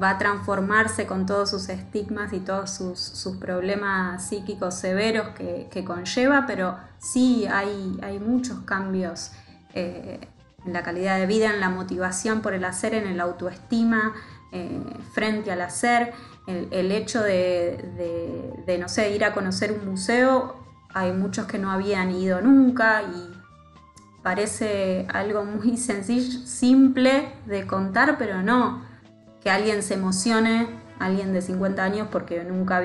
va 0.01 0.09
a 0.09 0.17
transformarse 0.17 1.05
con 1.05 1.25
todos 1.25 1.51
sus 1.51 1.69
estigmas 1.69 2.33
y 2.33 2.39
todos 2.39 2.71
sus, 2.71 3.37
problemas 3.39 4.27
psíquicos 4.27 4.75
severos 4.75 5.29
que, 5.29 5.83
conlleva, 5.85 6.45
pero 6.45 6.77
sí 6.97 7.47
hay, 7.49 7.97
hay 8.01 8.19
muchos 8.19 8.59
cambios 8.65 9.31
eh, 9.73 10.19
en 10.65 10.73
la 10.73 10.83
calidad 10.83 11.17
de 11.17 11.27
vida, 11.27 11.53
en 11.53 11.61
la 11.61 11.69
motivación 11.69 12.41
por 12.41 12.53
el 12.53 12.65
hacer, 12.65 12.93
en 12.93 13.07
el 13.07 13.21
autoestima 13.21 14.13
eh, 14.51 14.83
frente 15.13 15.51
al 15.51 15.61
hacer 15.61 16.13
el, 16.47 16.91
hecho 16.91 17.21
de, 17.21 18.77
no 18.79 18.89
sé, 18.89 19.15
ir 19.15 19.23
a 19.23 19.33
conocer 19.33 19.71
un 19.71 19.89
museo, 19.89 20.55
hay 20.93 21.13
muchos 21.13 21.45
que 21.45 21.57
no 21.57 21.71
habían 21.71 22.11
ido 22.11 22.41
nunca 22.41 23.03
y 23.03 23.33
parece 24.21 25.07
algo 25.13 25.45
muy 25.45 25.77
sencillo, 25.77 26.45
simple 26.45 27.33
de 27.45 27.65
contar, 27.65 28.17
pero 28.17 28.41
no, 28.41 28.83
que 29.41 29.49
alguien 29.49 29.83
se 29.83 29.93
emocione, 29.93 30.67
alguien 30.99 31.33
de 31.33 31.41
50 31.41 31.83
años 31.83 32.07
porque 32.11 32.43
nunca 32.43 32.83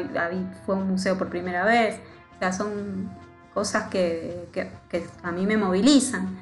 fue 0.65 0.75
a 0.75 0.79
un 0.79 0.89
museo 0.89 1.19
por 1.19 1.29
primera 1.29 1.65
vez, 1.65 2.01
o 2.37 2.39
sea, 2.39 2.53
son 2.53 3.11
cosas 3.55 3.89
que, 3.89 4.49
a 5.23 5.33
mí 5.33 5.47
me 5.47 5.57
movilizan. 5.57 6.39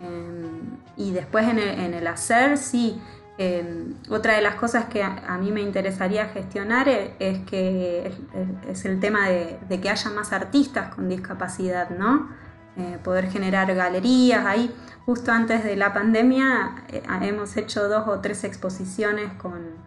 Em, 0.00 0.78
y 0.96 1.12
después 1.12 1.46
en 1.48 1.58
el 1.94 2.06
hacer, 2.06 2.56
sí, 2.58 3.00
Em, 3.36 3.94
otra 4.10 4.34
de 4.36 4.42
las 4.42 4.54
cosas 4.54 4.84
que 4.84 5.02
a, 5.02 5.36
mí 5.38 5.50
me 5.50 5.60
interesaría 5.60 6.26
gestionar 6.26 6.88
e, 6.88 7.16
es, 7.18 7.38
que 7.40 8.12
es, 8.68 8.84
el 8.84 9.00
tema 9.00 9.28
de, 9.28 9.80
que 9.82 9.90
haya 9.90 10.10
más 10.10 10.32
artistas 10.32 10.94
con 10.94 11.08
discapacidad, 11.08 11.90
¿no? 11.90 12.28
Eh, 12.76 12.98
poder 13.02 13.28
generar 13.30 13.74
galerías. 13.74 14.46
Ahí, 14.46 14.72
justo 15.04 15.32
antes 15.32 15.64
de 15.64 15.74
la 15.74 15.92
pandemia, 15.92 16.84
eh, 16.88 17.02
hemos 17.22 17.56
hecho 17.56 17.88
dos 17.88 18.06
o 18.06 18.20
tres 18.20 18.44
exposiciones 18.44 19.32
con, 19.34 19.82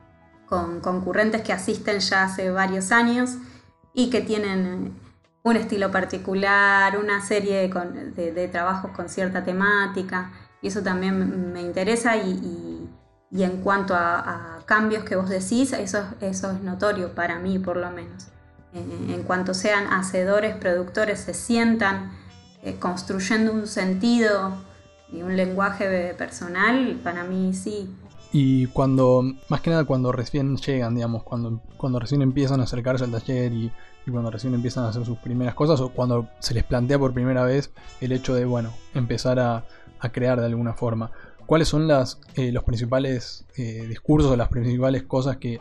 concurrentes 0.81 1.41
que 1.41 1.53
asisten 1.53 1.99
ya 1.99 2.23
hace 2.23 2.51
varios 2.51 2.91
años 2.91 3.37
y 3.93 4.09
que 4.09 4.21
tienen 4.21 4.93
un 5.43 5.55
estilo 5.55 5.91
particular, 5.91 6.97
una 6.97 7.21
serie 7.21 7.69
de, 7.69 8.47
trabajos 8.49 8.91
con 8.91 9.07
cierta 9.07 9.43
temática, 9.43 10.31
y 10.61 10.67
eso 10.67 10.81
también 10.81 11.53
me 11.53 11.61
interesa 11.61 12.17
y 12.17 12.31
y 12.31 12.76
en 13.31 13.61
cuanto 13.61 13.95
a, 13.95 14.59
cambios 14.65 15.03
que 15.05 15.15
vos 15.15 15.29
decís, 15.29 15.71
eso, 15.73 16.03
eso 16.19 16.51
es 16.51 16.61
notorio 16.61 17.13
para 17.15 17.39
mí 17.39 17.57
por 17.57 17.77
lo 17.77 17.89
menos. 17.89 18.27
en 18.73 19.23
cuanto 19.23 19.53
sean 19.53 19.87
hacedores, 19.87 20.55
productores, 20.55 21.21
se 21.21 21.33
sientan 21.33 22.11
eh, 22.63 22.75
construyendo 22.79 23.53
un 23.53 23.65
sentido 23.65 24.51
y 25.11 25.21
un 25.21 25.37
lenguaje 25.37 26.13
personal, 26.15 26.99
para 27.03 27.23
mí 27.23 27.53
sí. 27.53 27.89
Y 28.33 28.65
cuando, 28.67 29.23
más 29.47 29.61
que 29.61 29.69
nada 29.69 29.85
cuando 29.85 30.11
recién 30.11 30.57
llegan, 30.57 30.95
digamos, 30.95 31.23
cuando, 31.23 31.61
cuando 31.77 31.99
recién 31.99 32.21
empiezan 32.21 32.59
a 32.59 32.63
acercarse 32.63 33.05
al 33.05 33.11
taller 33.11 33.53
y, 33.53 33.71
y 34.05 34.11
cuando 34.11 34.31
recién 34.31 34.53
empiezan 34.53 34.83
a 34.83 34.89
hacer 34.89 35.05
sus 35.05 35.17
primeras 35.19 35.55
cosas 35.55 35.79
o 35.79 35.89
cuando 35.89 36.27
se 36.39 36.53
les 36.53 36.63
plantea 36.63 36.99
por 36.99 37.13
primera 37.13 37.45
vez 37.45 37.71
el 38.01 38.11
hecho 38.11 38.35
de, 38.35 38.43
bueno, 38.43 38.73
empezar 38.93 39.39
a, 39.39 39.65
a 39.99 40.09
crear 40.09 40.39
de 40.39 40.45
alguna 40.45 40.73
forma. 40.73 41.11
¿Cuáles 41.47 41.69
son 41.69 41.87
las, 41.87 42.19
eh, 42.35 42.51
los 42.51 42.65
principales 42.65 43.45
eh, 43.55 43.85
discursos 43.87 44.31
o 44.31 44.35
las 44.35 44.49
principales 44.49 45.03
cosas 45.03 45.37
que 45.37 45.59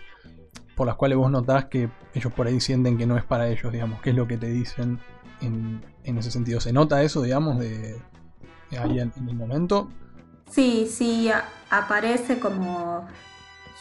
por 0.75 0.85
las 0.85 0.97
cuales 0.97 1.17
vos 1.17 1.31
notás 1.31 1.67
que 1.67 1.89
ellos 2.13 2.33
por 2.33 2.49
ahí 2.49 2.61
sienten 2.61 2.99
que 2.99 3.07
no 3.07 3.17
es 3.17 3.25
para 3.25 3.49
ellos, 3.49 3.73
digamos? 3.73 4.03
¿Qué 4.03 4.11
es 4.11 4.17
lo 4.17 4.27
que 4.27 4.37
te 4.37 4.49
dicen 4.49 4.99
en, 5.41 5.81
ese 6.05 6.33
sentido? 6.33 6.61
¿Se 6.61 6.73
nota 6.73 7.03
eso, 7.03 7.23
digamos, 7.23 7.61
de, 7.61 8.03
ahí 8.77 8.99
en, 8.99 9.13
el 9.29 9.35
momento? 9.37 9.89
Sí, 10.51 10.89
sí, 10.91 11.31
aparece 11.71 12.41
como, 12.41 13.07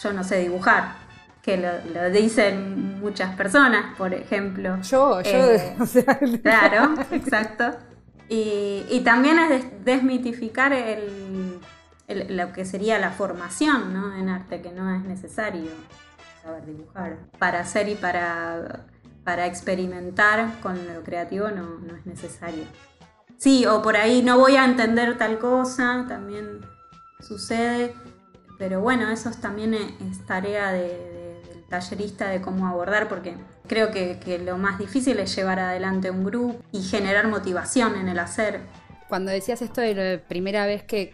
yo 0.02 0.14
no 0.14 0.24
sé 0.24 0.38
dibujar, 0.38 0.94
que 1.42 1.58
lo, 1.58 2.10
dicen 2.12 3.00
muchas 3.00 3.36
personas, 3.36 3.98
por 3.98 4.14
ejemplo. 4.14 4.80
Yo, 4.84 5.22
yo. 5.22 5.30
Eh, 5.32 5.76
claro, 6.44 6.94
exacto. 7.12 7.72
Y, 8.30 8.84
y, 8.90 9.02
también 9.04 9.40
es 9.40 9.84
desmitificar 9.84 10.72
el, 10.72 11.60
lo 12.08 12.54
que 12.54 12.66
sería 12.66 13.00
la 13.00 13.12
formación 13.12 13.94
¿no? 13.94 14.16
en 14.16 14.30
arte, 14.30 14.62
que 14.62 14.72
no 14.72 14.94
es 14.96 15.04
necesario 15.04 15.72
saber 16.44 16.66
dibujar. 16.66 17.18
Para 17.40 17.62
hacer 17.62 17.90
y 17.90 17.96
para, 17.96 18.86
para 19.24 19.48
experimentar 19.48 20.60
con 20.62 20.76
lo 20.88 21.04
creativo 21.04 21.50
no, 21.50 21.80
no, 21.80 21.96
es 21.96 22.06
necesario. 22.06 22.64
Sí, 23.38 23.66
o 23.66 23.82
por 23.82 23.98
ahí 23.98 24.22
no 24.22 24.38
voy 24.38 24.56
a 24.56 24.66
entender 24.66 25.18
tal 25.18 25.40
cosa, 25.40 26.06
también 26.08 26.62
sucede, 27.20 27.94
pero 28.58 28.82
bueno, 28.82 29.10
eso 29.10 29.32
también 29.42 29.74
es 29.74 30.26
tarea 30.26 30.72
del 30.72 31.66
tallerista 31.70 32.30
de 32.30 32.40
cómo 32.40 32.68
abordar, 32.68 33.10
porque 33.10 33.36
creo 33.68 33.92
que, 33.92 34.20
que 34.24 34.38
lo 34.38 34.58
más 34.58 34.78
difícil 34.78 35.20
es 35.20 35.36
llevar 35.36 35.60
adelante 35.60 36.12
un 36.12 36.24
grupo 36.24 36.62
y 36.72 36.84
generar 36.84 37.28
motivación 37.28 37.96
en 37.96 38.08
el 38.08 38.20
hacer 38.20 38.62
cuando 39.08 39.32
decías 39.32 39.62
esto 39.62 39.82
de 39.82 39.94
la 39.94 40.24
primera 40.28 40.66
vez 40.66 40.84
que, 40.84 41.14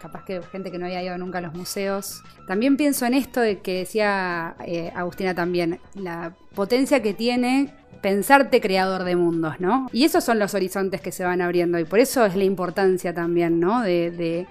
capaz 0.00 0.24
que 0.24 0.42
gente 0.42 0.70
que 0.70 0.78
no 0.78 0.86
había 0.86 1.02
ido 1.02 1.16
nunca 1.18 1.38
a 1.38 1.40
los 1.40 1.54
museos, 1.54 2.22
también 2.46 2.76
pienso 2.76 3.06
en 3.06 3.14
esto 3.14 3.40
de 3.40 3.60
que 3.60 3.78
decía 3.78 4.56
eh, 4.66 4.92
Agustina 4.94 5.34
también, 5.34 5.80
la 5.94 6.34
potencia 6.54 7.02
que 7.02 7.14
tiene 7.14 7.74
pensarte 8.02 8.60
creador 8.60 9.04
de 9.04 9.16
mundos, 9.16 9.60
¿no? 9.60 9.88
Y 9.92 10.04
esos 10.04 10.24
son 10.24 10.38
los 10.38 10.54
horizontes 10.54 11.00
que 11.00 11.12
se 11.12 11.24
van 11.24 11.40
abriendo 11.40 11.78
y 11.78 11.84
por 11.84 11.98
eso 11.98 12.24
es 12.24 12.34
la 12.34 12.44
importancia 12.44 13.14
también, 13.14 13.60
¿no? 13.60 13.82
de 13.82 14.10
de 14.10 14.46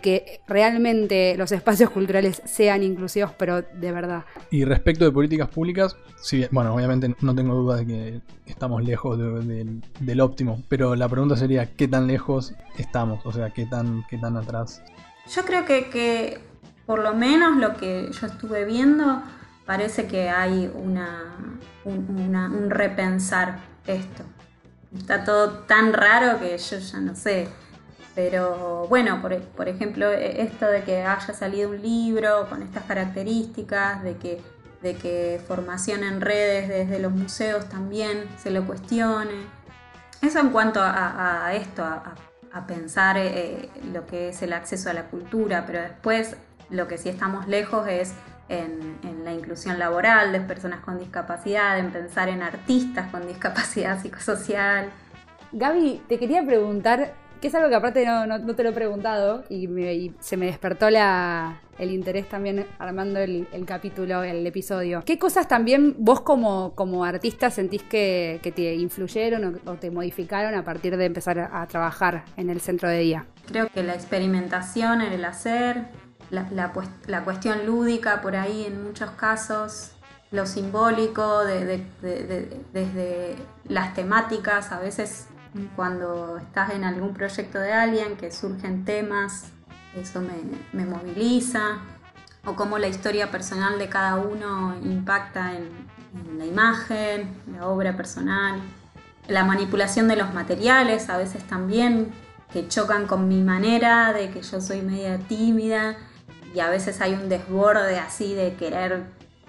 que 0.00 0.40
realmente 0.46 1.34
los 1.36 1.52
espacios 1.52 1.90
culturales 1.90 2.42
sean 2.44 2.82
inclusivos, 2.82 3.32
pero 3.36 3.62
de 3.62 3.92
verdad. 3.92 4.24
Y 4.50 4.64
respecto 4.64 5.04
de 5.04 5.12
políticas 5.12 5.48
públicas, 5.48 5.96
sí, 6.20 6.46
bueno, 6.50 6.74
obviamente 6.74 7.14
no 7.20 7.34
tengo 7.34 7.54
duda 7.54 7.76
de 7.76 7.86
que 7.86 8.20
estamos 8.46 8.82
lejos 8.84 9.18
del 9.18 10.20
óptimo, 10.20 10.62
pero 10.68 10.94
la 10.94 11.08
pregunta 11.08 11.36
sería, 11.36 11.66
¿qué 11.74 11.88
tan 11.88 12.06
lejos 12.06 12.54
estamos? 12.78 13.24
O 13.26 13.32
sea, 13.32 13.50
¿qué 13.50 13.66
tan, 13.66 14.04
qué 14.08 14.18
tan 14.18 14.36
atrás? 14.36 14.82
Yo 15.34 15.44
creo 15.44 15.64
que, 15.64 16.38
por 16.86 17.00
lo 17.00 17.14
menos 17.14 17.56
lo 17.56 17.76
que 17.76 18.10
yo 18.12 18.26
estuve 18.26 18.64
viendo, 18.64 19.22
parece 19.66 20.06
que 20.06 20.28
hay 20.28 20.70
una, 20.74 21.36
un 21.84 22.70
repensar 22.70 23.60
esto. 23.86 24.24
Está 24.96 25.24
todo 25.24 25.50
tan 25.60 25.92
raro 25.92 26.40
que 26.40 26.58
yo 26.58 26.78
ya 26.78 27.00
no 27.00 27.14
sé 27.14 27.48
pero 28.14 28.86
bueno, 28.88 29.22
por, 29.22 29.68
ejemplo, 29.68 30.10
e, 30.10 30.42
esto 30.42 30.66
de 30.66 30.82
que 30.82 31.02
haya 31.02 31.34
salido 31.34 31.70
un 31.70 31.80
libro 31.80 32.48
con 32.48 32.62
estas 32.62 32.84
características, 32.84 34.02
de 34.02 34.16
que, 34.16 34.40
de 34.82 34.96
que 34.96 35.40
formación 35.46 36.04
en 36.04 36.20
redes 36.20 36.68
desde 36.68 36.98
los 36.98 37.12
museos 37.12 37.68
también 37.68 38.28
se 38.42 38.50
lo 38.50 38.66
cuestione. 38.66 39.46
Eso 40.22 40.38
en 40.38 40.50
cuanto 40.50 40.80
a, 40.82 41.52
esto, 41.54 41.82
a, 41.84 42.14
pensar 42.66 43.16
eh, 43.16 43.70
lo 43.92 44.06
que 44.06 44.30
es 44.30 44.42
el 44.42 44.52
acceso 44.52 44.90
a 44.90 44.92
la 44.92 45.04
cultura, 45.04 45.64
pero 45.66 45.80
después 45.80 46.36
lo 46.68 46.88
que 46.88 46.98
sí 46.98 47.08
estamos 47.08 47.48
lejos 47.48 47.86
es 47.88 48.14
en, 48.50 49.24
la 49.24 49.32
inclusión 49.32 49.78
laboral 49.78 50.32
de 50.32 50.40
personas 50.40 50.80
con 50.80 50.98
discapacidad, 50.98 51.78
en 51.78 51.90
pensar 51.90 52.28
en 52.28 52.42
artistas 52.42 53.10
con 53.10 53.26
discapacidad 53.26 53.98
psicosocial. 54.02 54.90
Gaby, 55.52 56.02
te 56.08 56.18
quería 56.18 56.44
preguntar, 56.44 57.14
que 57.40 57.48
es 57.48 57.54
algo 57.54 57.68
que 57.68 57.74
aparte 57.74 58.06
no, 58.06 58.54
te 58.54 58.62
lo 58.62 58.68
he 58.70 58.72
preguntado 58.72 59.44
y, 59.48 60.12
se 60.20 60.36
me 60.36 60.46
despertó 60.46 60.88
el 60.88 61.90
interés 61.90 62.28
también 62.28 62.66
armando 62.78 63.18
el, 63.18 63.46
capítulo, 63.66 64.22
el 64.22 64.46
episodio. 64.46 65.02
¿Qué 65.04 65.18
cosas 65.18 65.48
también 65.48 65.96
vos 65.98 66.20
como, 66.20 66.74
como 66.74 67.04
artista 67.04 67.50
sentís 67.50 67.82
que, 67.82 68.40
te 68.54 68.74
influyeron 68.74 69.60
o, 69.64 69.74
te 69.74 69.90
modificaron 69.90 70.54
a 70.54 70.64
partir 70.64 70.96
de 70.96 71.06
empezar 71.06 71.38
a, 71.38 71.66
trabajar 71.66 72.24
en 72.36 72.50
el 72.50 72.60
centro 72.60 72.88
de 72.88 72.98
día? 72.98 73.26
Creo 73.46 73.68
que 73.68 73.82
la 73.82 73.94
experimentación 73.94 75.00
en 75.00 75.12
el 75.12 75.24
hacer, 75.24 75.84
la, 76.30 76.72
cuestión 77.24 77.64
lúdica 77.64 78.20
por 78.20 78.36
ahí 78.36 78.66
en 78.66 78.84
muchos 78.84 79.10
casos, 79.12 79.92
lo 80.30 80.46
simbólico, 80.46 81.44
desde 81.44 83.36
las 83.66 83.94
temáticas, 83.94 84.70
a 84.72 84.78
veces 84.78 85.29
cuando 85.76 86.38
estás 86.38 86.70
en 86.70 86.84
algún 86.84 87.14
proyecto 87.14 87.58
de 87.58 87.72
alguien 87.72 88.16
que 88.16 88.30
surgen 88.30 88.84
temas, 88.84 89.46
eso 89.96 90.20
me, 90.72 90.84
moviliza, 90.84 91.78
o 92.46 92.54
cómo 92.54 92.78
la 92.78 92.88
historia 92.88 93.30
personal 93.30 93.78
de 93.78 93.88
cada 93.88 94.16
uno 94.16 94.76
impacta 94.82 95.52
en, 95.56 95.68
en 96.14 96.38
la 96.38 96.46
imagen, 96.46 97.34
la 97.52 97.66
obra 97.66 97.96
personal, 97.96 98.60
la 99.28 99.44
manipulación 99.44 100.08
de 100.08 100.16
los 100.16 100.32
materiales, 100.32 101.08
a 101.10 101.16
veces 101.16 101.44
también 101.44 102.12
que 102.52 102.68
chocan 102.68 103.06
con 103.06 103.28
mi 103.28 103.42
manera, 103.42 104.12
de 104.12 104.30
que 104.30 104.42
yo 104.42 104.60
soy 104.60 104.82
media 104.82 105.18
tímida 105.18 105.96
y 106.54 106.60
a 106.60 106.68
veces 106.68 107.00
hay 107.00 107.14
un 107.14 107.28
desborde 107.28 107.98
así 107.98 108.34
de 108.34 108.54
querer 108.54 109.04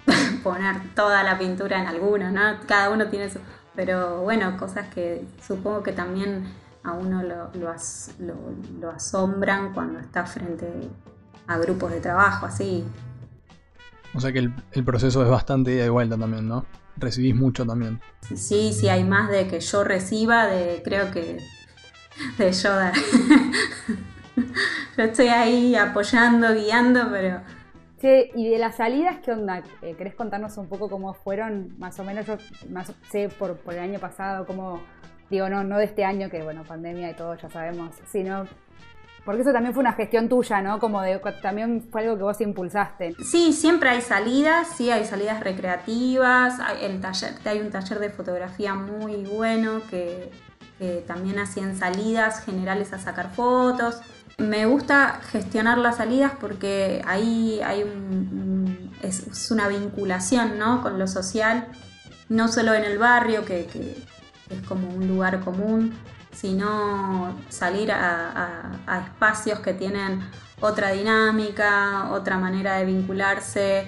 poner 0.44 0.94
toda 0.96 1.24
la 1.24 1.38
pintura 1.38 1.80
en 1.80 1.88
alguno, 1.88 2.32
¿no? 2.32 2.60
Cada 2.68 2.90
uno 2.90 3.08
tiene 3.08 3.30
su... 3.30 3.40
Pero 3.84 4.22
bueno, 4.22 4.58
cosas 4.58 4.94
que 4.94 5.26
supongo 5.44 5.82
que 5.82 5.92
también 5.92 6.44
a 6.84 6.92
uno 6.92 7.24
lo, 7.24 7.50
lo, 8.80 8.92
asombran 8.92 9.74
cuando 9.74 9.98
está 9.98 10.24
frente 10.24 10.68
a 11.48 11.58
grupos 11.58 11.90
de 11.90 12.00
trabajo, 12.00 12.46
así. 12.46 12.86
O 14.14 14.22
sea 14.22 14.32
que 14.32 14.38
el, 14.38 14.84
proceso 14.86 15.24
es 15.24 15.30
bastante 15.32 15.74
ida 15.74 15.88
y 15.88 15.90
vuelta 15.90 16.16
también, 16.16 16.48
¿no? 16.48 16.64
Recibís 16.96 17.34
mucho 17.34 17.66
también. 17.66 18.00
Sí, 18.36 18.72
sí, 18.72 18.88
hay 18.88 19.04
más 19.04 19.32
de 19.32 19.48
que 19.48 19.60
yo 19.60 19.84
reciba, 19.84 20.46
de 20.46 20.84
creo 20.84 21.10
que 21.10 21.40
de 22.38 22.52
yo 22.52 22.70
dar. 22.70 22.94
Yo 24.96 25.06
estoy 25.06 25.28
ahí 25.30 25.76
apoyando, 25.76 26.54
guiando, 26.54 27.10
pero... 27.10 27.42
Sí, 28.02 28.32
y 28.34 28.50
de 28.50 28.58
las 28.58 28.78
salidas, 28.78 29.20
¿qué 29.24 29.32
onda? 29.32 29.62
Eh, 29.84 29.94
¿Querés 29.96 30.16
contarnos 30.16 30.58
un 30.58 30.68
poco 30.68 30.90
cómo 30.90 31.14
fueron? 31.14 31.78
Más 31.78 32.00
o 32.00 32.04
menos, 32.04 32.26
yo 32.26 32.38
más, 32.70 32.92
sé 33.12 33.30
por, 33.30 33.58
por 33.58 33.76
el 33.76 33.80
año 33.80 34.00
pasado, 34.00 34.48
cómo, 34.48 34.82
digo, 35.30 35.48
no, 35.50 35.64
no 35.64 35.78
de 35.78 35.86
este 35.86 36.04
año, 36.04 36.28
que 36.30 36.42
bueno, 36.42 36.64
pandemia 36.64 37.12
y 37.12 37.14
todo, 37.14 37.36
ya 37.36 37.48
sabemos, 37.50 37.96
sino 38.08 38.48
porque 39.24 39.44
eso 39.44 39.54
también 39.54 39.74
fue 39.74 39.82
una 39.82 39.94
gestión 39.94 40.28
tuya, 40.30 40.62
¿no? 40.64 40.80
Como 40.80 41.00
de 41.02 41.20
también 41.44 41.88
fue 41.92 42.02
algo 42.02 42.18
que 42.18 42.24
vos 42.24 42.42
impulsaste. 42.42 43.14
Sí, 43.24 43.54
siempre 43.54 43.90
hay 43.90 44.02
salidas, 44.02 44.68
sí, 44.76 44.90
hay 44.90 45.06
salidas 45.06 45.42
recreativas, 45.42 46.60
hay, 46.60 46.86
el 46.86 47.00
taller, 47.02 47.34
hay 47.46 47.60
un 47.60 47.70
taller 47.70 48.00
de 48.00 48.10
fotografía 48.10 48.74
muy 48.74 49.26
bueno 49.26 49.82
que, 49.92 50.32
que 50.80 51.04
también 51.06 51.38
hacían 51.38 51.76
salidas 51.76 52.44
generales 52.44 52.94
a 52.94 52.98
sacar 52.98 53.30
fotos. 53.30 54.02
Me 54.38 54.66
gusta 54.66 55.20
gestionar 55.32 55.78
las 55.78 55.98
salidas 55.98 56.34
porque 56.40 57.02
ahí 57.06 57.60
hay 57.64 57.84
es, 59.04 59.52
una 59.52 59.68
vinculación 59.68 60.58
¿no? 60.58 60.82
con 60.82 61.00
lo 61.00 61.08
social, 61.08 61.68
no 62.30 62.48
solo 62.48 62.74
en 62.74 62.84
el 62.84 62.98
barrio, 62.98 63.46
que, 63.46 63.68
es 64.50 64.68
como 64.68 64.90
un 64.90 65.08
lugar 65.08 65.42
común, 65.42 65.94
sino 66.34 67.40
salir 67.50 67.92
a, 67.92 68.72
espacios 69.08 69.60
que 69.60 69.74
tienen 69.74 70.22
otra 70.60 70.92
dinámica, 70.92 72.10
otra 72.12 72.38
manera 72.38 72.76
de 72.76 72.86
vincularse. 72.86 73.88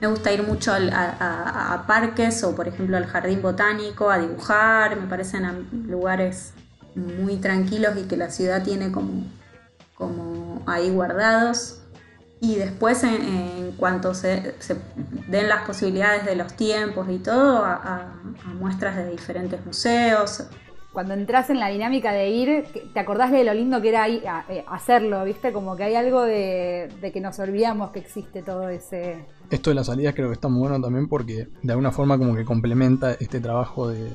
Me 0.00 0.06
gusta 0.06 0.32
ir 0.32 0.42
mucho 0.42 0.72
a, 0.72 1.84
parques 1.86 2.42
o 2.44 2.54
por 2.54 2.68
ejemplo 2.68 2.96
al 2.96 3.06
jardín 3.06 3.42
botánico 3.42 4.10
a 4.10 4.18
dibujar, 4.18 4.96
me 4.96 5.06
parecen 5.06 5.68
lugares 5.86 6.54
muy 6.94 7.36
tranquilos 7.36 7.96
y 7.98 8.04
que 8.04 8.16
la 8.16 8.30
ciudad 8.30 8.62
tiene 8.62 8.90
como 8.90 9.24
como 10.00 10.62
ahí 10.66 10.90
guardados. 10.90 11.82
Y 12.40 12.54
después, 12.56 13.04
en, 13.04 13.72
cuanto 13.76 14.14
se, 14.14 14.54
den 15.28 15.48
las 15.48 15.66
posibilidades 15.66 16.24
de 16.24 16.34
los 16.36 16.54
tiempos 16.54 17.06
y 17.10 17.18
todo, 17.18 17.64
a, 17.64 18.14
muestras 18.58 18.96
de 18.96 19.10
diferentes 19.10 19.64
museos. 19.64 20.44
Cuando 20.92 21.14
entras 21.14 21.50
en 21.50 21.60
la 21.60 21.68
dinámica 21.68 22.12
de 22.12 22.30
ir, 22.30 22.64
¿te 22.94 22.98
acordás 22.98 23.30
de 23.30 23.44
lo 23.44 23.52
lindo 23.52 23.80
que 23.80 23.90
era 23.90 24.04
ahí, 24.04 24.22
eh, 24.48 24.64
hacerlo? 24.68 25.22
¿Viste? 25.24 25.52
Como 25.52 25.76
que 25.76 25.84
hay 25.84 25.94
algo 25.94 26.22
de, 26.22 26.88
que 27.12 27.20
nos 27.20 27.38
olvidamos 27.38 27.90
que 27.90 28.00
existe 28.00 28.42
todo 28.42 28.70
ese. 28.70 29.26
Esto 29.50 29.70
de 29.70 29.76
las 29.76 29.86
salidas 29.86 30.14
creo 30.14 30.28
que 30.28 30.34
está 30.34 30.48
muy 30.48 30.60
bueno 30.60 30.80
también 30.80 31.08
porque 31.08 31.48
de 31.62 31.72
alguna 31.72 31.92
forma 31.92 32.18
como 32.18 32.34
que 32.34 32.44
complementa 32.44 33.12
este 33.12 33.38
trabajo 33.38 33.88
de, 33.88 34.10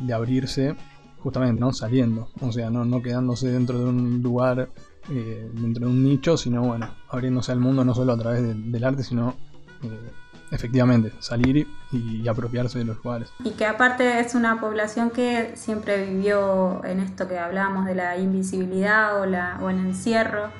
de 0.00 0.14
abrirse 0.14 0.74
justamente, 1.18 1.60
¿no? 1.60 1.72
Saliendo. 1.72 2.28
O 2.40 2.52
sea, 2.52 2.70
no, 2.70 2.84
no 2.84 3.02
quedándose 3.02 3.48
dentro 3.50 3.78
de 3.78 3.84
un 3.84 4.22
lugar 4.22 4.70
eh, 5.10 5.50
dentro 5.52 5.86
de 5.86 5.92
un 5.92 6.02
nicho, 6.02 6.36
sino 6.36 6.62
bueno, 6.62 6.90
abriéndose 7.08 7.52
al 7.52 7.60
mundo 7.60 7.84
no 7.84 7.94
solo 7.94 8.12
a 8.12 8.18
través 8.18 8.42
del 8.42 8.84
arte, 8.84 9.02
sino 9.02 9.34
eh, 9.82 10.10
efectivamente 10.50 11.12
salir 11.20 11.66
y, 11.92 12.26
apropiarse 12.28 12.78
de 12.78 12.84
los 12.84 12.96
lugares. 13.02 13.32
Y 13.44 13.50
que 13.50 13.66
aparte 13.66 14.20
es 14.20 14.34
una 14.34 14.60
población 14.60 15.10
que 15.10 15.52
siempre 15.54 16.06
vivió 16.06 16.84
en 16.84 17.00
esto 17.00 17.28
que 17.28 17.38
hablábamos 17.38 17.86
de 17.86 17.94
la 17.94 18.16
invisibilidad 18.18 19.20
o, 19.20 19.26
la, 19.26 19.58
o 19.62 19.70
el 19.70 19.78
encierro, 19.78 20.50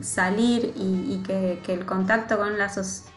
salir 0.00 0.72
y, 0.76 1.22
que, 1.26 1.60
el 1.68 1.86
contacto 1.86 2.38
con, 2.38 2.58
la 2.58 2.70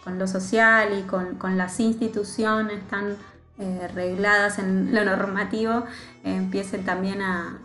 con 0.04 0.20
lo 0.20 0.28
social 0.28 0.98
y 0.98 1.04
con, 1.04 1.36
con 1.36 1.58
las 1.58 1.80
instituciones 1.80 2.88
tan 2.88 3.18
eh, 3.60 3.90
regladas 3.94 4.58
en 4.58 4.96
lo 4.96 5.04
normativo 5.04 5.84
empiecen 6.24 6.86
también 6.86 7.22
a, 7.22 7.60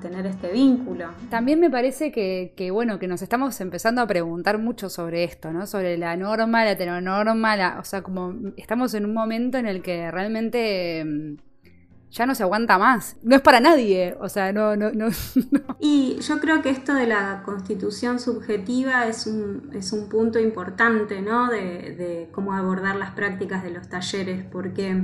tener 0.00 0.26
este 0.26 0.50
vínculo. 0.50 1.06
También 1.30 1.60
me 1.60 1.70
parece 1.70 2.10
que, 2.10 2.70
bueno, 2.72 2.98
que 2.98 3.06
nos 3.06 3.22
estamos 3.22 3.60
empezando 3.60 4.00
a 4.02 4.06
preguntar 4.06 4.58
mucho 4.58 4.90
sobre 4.90 5.24
esto, 5.24 5.52
¿no? 5.52 5.66
Sobre 5.66 5.96
la 5.96 6.16
norma, 6.16 6.64
la 6.64 6.72
heteronorma, 6.72 7.78
o 7.78 7.84
sea, 7.84 8.02
como 8.02 8.34
estamos 8.56 8.92
en 8.94 9.04
un 9.04 9.14
momento 9.14 9.58
en 9.58 9.66
el 9.66 9.82
que 9.82 10.10
realmente 10.10 11.04
mm, 11.04 11.36
ya 12.14 12.26
no 12.26 12.34
se 12.36 12.44
aguanta 12.44 12.78
más. 12.78 13.16
No 13.22 13.34
es 13.34 13.42
para 13.42 13.58
nadie, 13.58 14.16
o 14.20 14.28
sea, 14.28 14.52
no, 14.52 14.76
no, 14.76 14.92
Y 15.80 16.18
yo 16.20 16.38
creo 16.38 16.62
que 16.62 16.70
esto 16.70 16.94
de 16.94 17.08
la 17.08 17.42
constitución 17.44 18.20
subjetiva 18.20 19.06
es 19.08 19.26
un, 19.26 19.70
es 19.74 19.92
un 19.92 20.08
punto 20.08 20.38
importante, 20.38 21.20
¿no? 21.22 21.48
De, 21.48 21.58
de 21.96 22.28
cómo 22.32 22.54
abordar 22.54 22.96
las 22.96 23.10
prácticas 23.10 23.64
de 23.64 23.70
los 23.70 23.88
talleres, 23.88 24.44
porque 24.44 25.02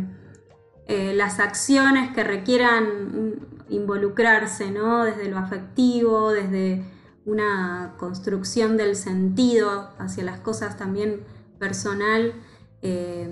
eh, 0.86 1.12
las 1.14 1.40
acciones 1.40 2.12
que 2.14 2.22
requieran 2.22 3.40
involucrarse, 3.68 4.70
¿no? 4.70 5.04
Desde 5.04 5.28
lo 5.28 5.38
afectivo, 5.38 6.30
desde 6.30 6.84
una 7.24 7.94
construcción 7.98 8.76
del 8.76 8.94
sentido 8.94 9.90
hacia 9.98 10.22
las 10.22 10.38
cosas 10.40 10.76
también 10.76 11.24
personal, 11.58 12.34
eh, 12.82 13.28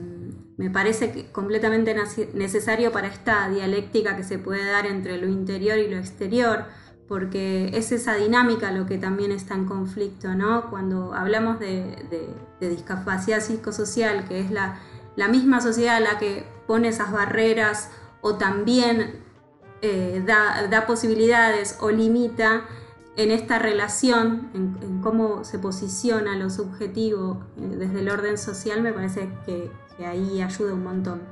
me 0.58 0.70
parece 0.70 1.28
completamente 1.30 1.94
necesario 2.34 2.90
para 2.90 3.06
esta 3.06 3.48
dialéctica 3.48 4.16
que 4.16 4.24
se 4.24 4.40
puede 4.40 4.68
dar 4.68 4.86
entre 4.86 5.16
lo 5.16 5.28
interior 5.28 5.78
y 5.78 5.88
lo 5.88 5.96
exterior, 5.96 6.64
porque 7.06 7.70
es 7.74 7.92
esa 7.92 8.16
dinámica 8.16 8.72
lo 8.72 8.84
que 8.84 8.98
también 8.98 9.30
está 9.30 9.54
en 9.54 9.66
conflicto, 9.66 10.34
¿no? 10.34 10.68
Cuando 10.68 11.14
hablamos 11.14 11.60
de, 11.60 11.96
discapacidad 12.60 13.40
psicosocial, 13.40 14.26
que 14.26 14.40
es 14.40 14.50
la, 14.50 14.80
misma 15.30 15.60
sociedad 15.60 16.02
la 16.02 16.18
que 16.18 16.44
pone 16.66 16.88
esas 16.88 17.12
barreras 17.12 17.90
o 18.20 18.34
también 18.34 19.22
eh, 19.80 20.24
da, 20.26 20.86
posibilidades 20.88 21.78
o 21.80 21.92
limita 21.92 22.64
en 23.16 23.30
esta 23.30 23.60
relación, 23.60 24.50
en, 24.54 25.00
cómo 25.02 25.44
se 25.44 25.60
posiciona 25.60 26.34
lo 26.34 26.50
subjetivo 26.50 27.44
eh, 27.56 27.76
desde 27.78 28.00
el 28.00 28.08
orden 28.08 28.38
social, 28.38 28.82
me 28.82 28.92
parece 28.92 29.30
que, 29.46 29.70
ahí 30.06 30.42
ayuda 30.42 30.74
un 30.74 30.84
montón. 30.84 31.22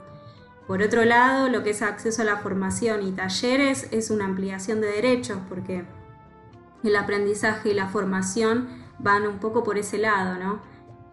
Por 0.66 0.82
otro 0.82 1.04
lado, 1.04 1.48
lo 1.48 1.62
que 1.62 1.70
es 1.70 1.82
acceso 1.82 2.22
a 2.22 2.24
la 2.24 2.38
formación 2.38 3.06
y 3.06 3.12
talleres 3.12 3.88
es 3.92 4.10
una 4.10 4.24
ampliación 4.24 4.80
de 4.80 4.88
derechos, 4.88 5.38
porque 5.48 5.84
el 6.82 6.96
aprendizaje 6.96 7.70
y 7.70 7.74
la 7.74 7.88
formación 7.88 8.68
van 8.98 9.26
un 9.26 9.38
poco 9.38 9.62
por 9.62 9.78
ese 9.78 9.98
lado, 9.98 10.38
¿no? 10.38 10.60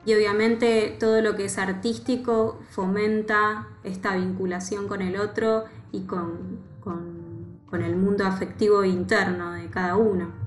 Y 0.06 0.14
obviamente 0.16 0.98
todo 1.00 1.22
lo 1.22 1.36
que 1.36 1.46
es 1.46 1.58
artístico 1.58 2.60
fomenta 2.72 3.68
esta 3.84 4.16
vinculación 4.16 4.88
con 4.88 5.02
el 5.02 5.18
otro 5.18 5.66
y 5.92 6.02
con, 6.02 6.74
el 7.74 7.96
mundo 7.96 8.26
afectivo 8.26 8.84
interno 8.84 9.54
de 9.54 9.68
cada 9.68 9.96
uno. 9.96 10.43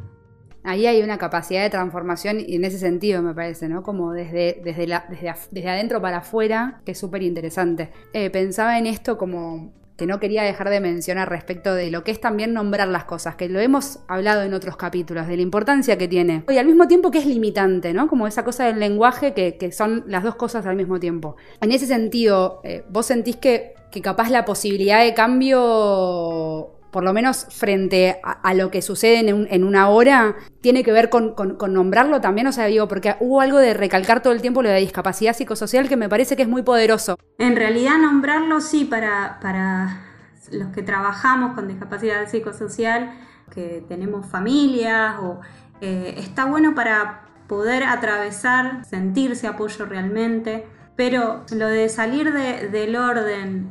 Ahí 0.67 0.87
hay 0.87 1.03
una 1.03 1.17
capacidad 1.17 1.63
de 1.63 1.71
transformación 1.71 2.41
y 2.41 2.57
en 2.57 2.65
ese 2.65 2.79
sentido 2.79 3.23
me 3.23 3.35
parece, 3.35 3.69
¿no? 3.69 3.83
Como 3.83 4.13
desde, 4.13 4.61
desde, 4.65 4.87
la, 4.87 5.07
desde, 5.09 5.69
adentro 5.69 6.03
para 6.03 6.19
afuera, 6.19 6.81
que 6.85 6.93
es 6.93 6.99
súper 6.99 7.23
interesante. 7.23 7.91
Eh, 8.13 8.31
pensaba 8.31 8.79
en 8.79 8.87
esto 8.87 9.17
como 9.17 9.73
que 9.97 10.07
no 10.07 10.21
quería 10.21 10.43
dejar 10.43 10.69
de 10.69 10.81
mencionar 10.81 11.31
respecto 11.31 11.75
de 11.75 11.91
lo 11.91 12.05
que 12.05 12.11
es 12.11 12.21
también 12.21 12.53
nombrar 12.53 12.89
las 12.89 13.05
cosas, 13.05 13.37
que 13.37 13.49
lo 13.49 13.61
hemos 13.61 14.01
hablado 14.09 14.43
en 14.43 14.53
otros 14.53 14.77
capítulos, 14.77 15.27
de 15.27 15.37
la 15.37 15.43
importancia 15.43 15.97
que 15.97 16.07
tiene. 16.07 16.45
Y 16.49 16.59
al 16.59 16.67
mismo 16.67 16.87
tiempo 16.87 17.11
que 17.11 17.19
es 17.19 17.27
limitante, 17.27 17.95
¿no? 17.95 18.07
Como 18.09 18.27
esa 18.27 18.45
cosa 18.45 18.67
del 18.67 18.79
lenguaje 18.79 19.33
que, 19.33 19.73
son 19.73 20.05
las 20.07 20.23
dos 20.23 20.35
cosas 20.35 20.67
al 20.67 20.77
mismo 20.77 21.01
tiempo. 21.01 21.37
En 21.63 21.73
ese 21.73 21.87
sentido, 21.87 22.61
eh, 22.65 22.85
¿vos 22.91 23.07
sentís 23.07 23.37
que, 23.37 23.75
que 23.91 24.03
capaz 24.03 24.31
la 24.31 24.45
posibilidad 24.45 25.03
de 25.03 25.15
cambio 25.15 26.76
por 26.91 27.05
lo 27.05 27.13
menos 27.13 27.47
frente 27.51 28.21
a, 28.23 28.55
lo 28.55 28.71
que 28.71 28.83
sucede 28.83 29.29
en, 29.29 29.65
una 29.65 29.89
hora, 29.89 30.37
tiene 30.61 30.83
que 30.83 30.93
ver 30.93 31.11
con, 31.11 31.35
nombrarlo 31.69 32.21
también, 32.21 32.47
o 32.47 32.53
sea, 32.53 32.67
digo, 32.67 32.89
porque 32.89 33.17
hubo 33.21 33.41
algo 33.41 33.59
de 33.59 33.75
recalcar 33.75 34.23
todo 34.23 34.33
el 34.33 34.41
tiempo 34.41 34.63
lo 34.63 34.69
de 34.69 34.81
discapacidad 34.81 35.35
psicosocial 35.37 35.89
que 35.89 35.97
me 35.97 36.09
parece 36.09 36.37
que 36.37 36.43
es 36.43 36.49
muy 36.49 36.63
poderoso. 36.63 37.19
En 37.39 37.57
realidad 37.57 37.99
nombrarlo 37.99 38.61
sí, 38.61 38.85
para, 38.85 39.39
para 39.41 40.01
los 40.51 40.69
que 40.69 40.83
trabajamos 40.83 41.55
con 41.55 41.69
discapacidad 41.69 42.29
psicosocial, 42.29 43.13
que 43.53 43.85
tenemos 43.89 44.27
familias, 44.27 45.17
o, 45.21 45.41
eh, 45.81 46.15
está 46.19 46.45
bueno 46.45 46.75
para 46.75 47.23
poder 47.47 47.85
atravesar, 47.85 48.85
sentirse 48.85 49.47
apoyo 49.47 49.85
realmente, 49.87 50.67
pero 50.97 51.45
lo 51.53 51.69
de 51.69 51.89
salir 51.89 52.33
del 52.33 52.97
orden 52.97 53.71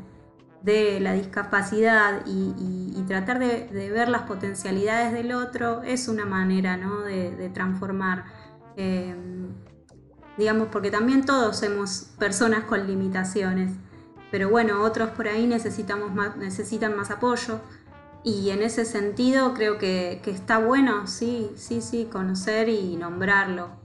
de 0.65 0.99
la 0.99 1.13
discapacidad 1.13 2.23
y, 2.25 3.04
tratar 3.08 3.38
de, 3.38 3.91
ver 3.91 4.10
las 4.10 4.23
potencialidades 4.23 5.13
del 5.13 5.32
otro 5.32 5.84
es 5.84 6.08
una 6.08 6.25
manera 6.25 6.75
¿no? 6.75 7.01
de, 7.01 7.51
transformar. 7.54 8.25
Em, 8.75 9.54
digamos, 10.38 10.69
porque 10.71 10.89
también 10.89 11.23
todos 11.23 11.58
somos 11.58 12.10
personas 12.17 12.63
con 12.63 12.88
limitaciones, 12.88 13.73
pero 14.32 14.49
bueno, 14.49 14.82
otros 14.82 15.12
por 15.12 15.28
ahí 15.28 15.45
necesitamos 15.45 16.12
necesitan 16.38 16.97
más 16.97 17.12
apoyo. 17.12 17.60
Y 18.23 18.49
en 18.49 18.63
ese 18.63 18.86
sentido 18.86 19.54
creo 19.54 19.78
que, 19.78 20.19
que 20.23 20.32
está 20.32 20.58
bueno, 20.58 21.06
sí, 21.06 21.51
sí, 21.56 21.80
sí, 21.80 22.10
conocer 22.12 22.69
y 22.69 22.97
nombrarlo. 22.97 23.85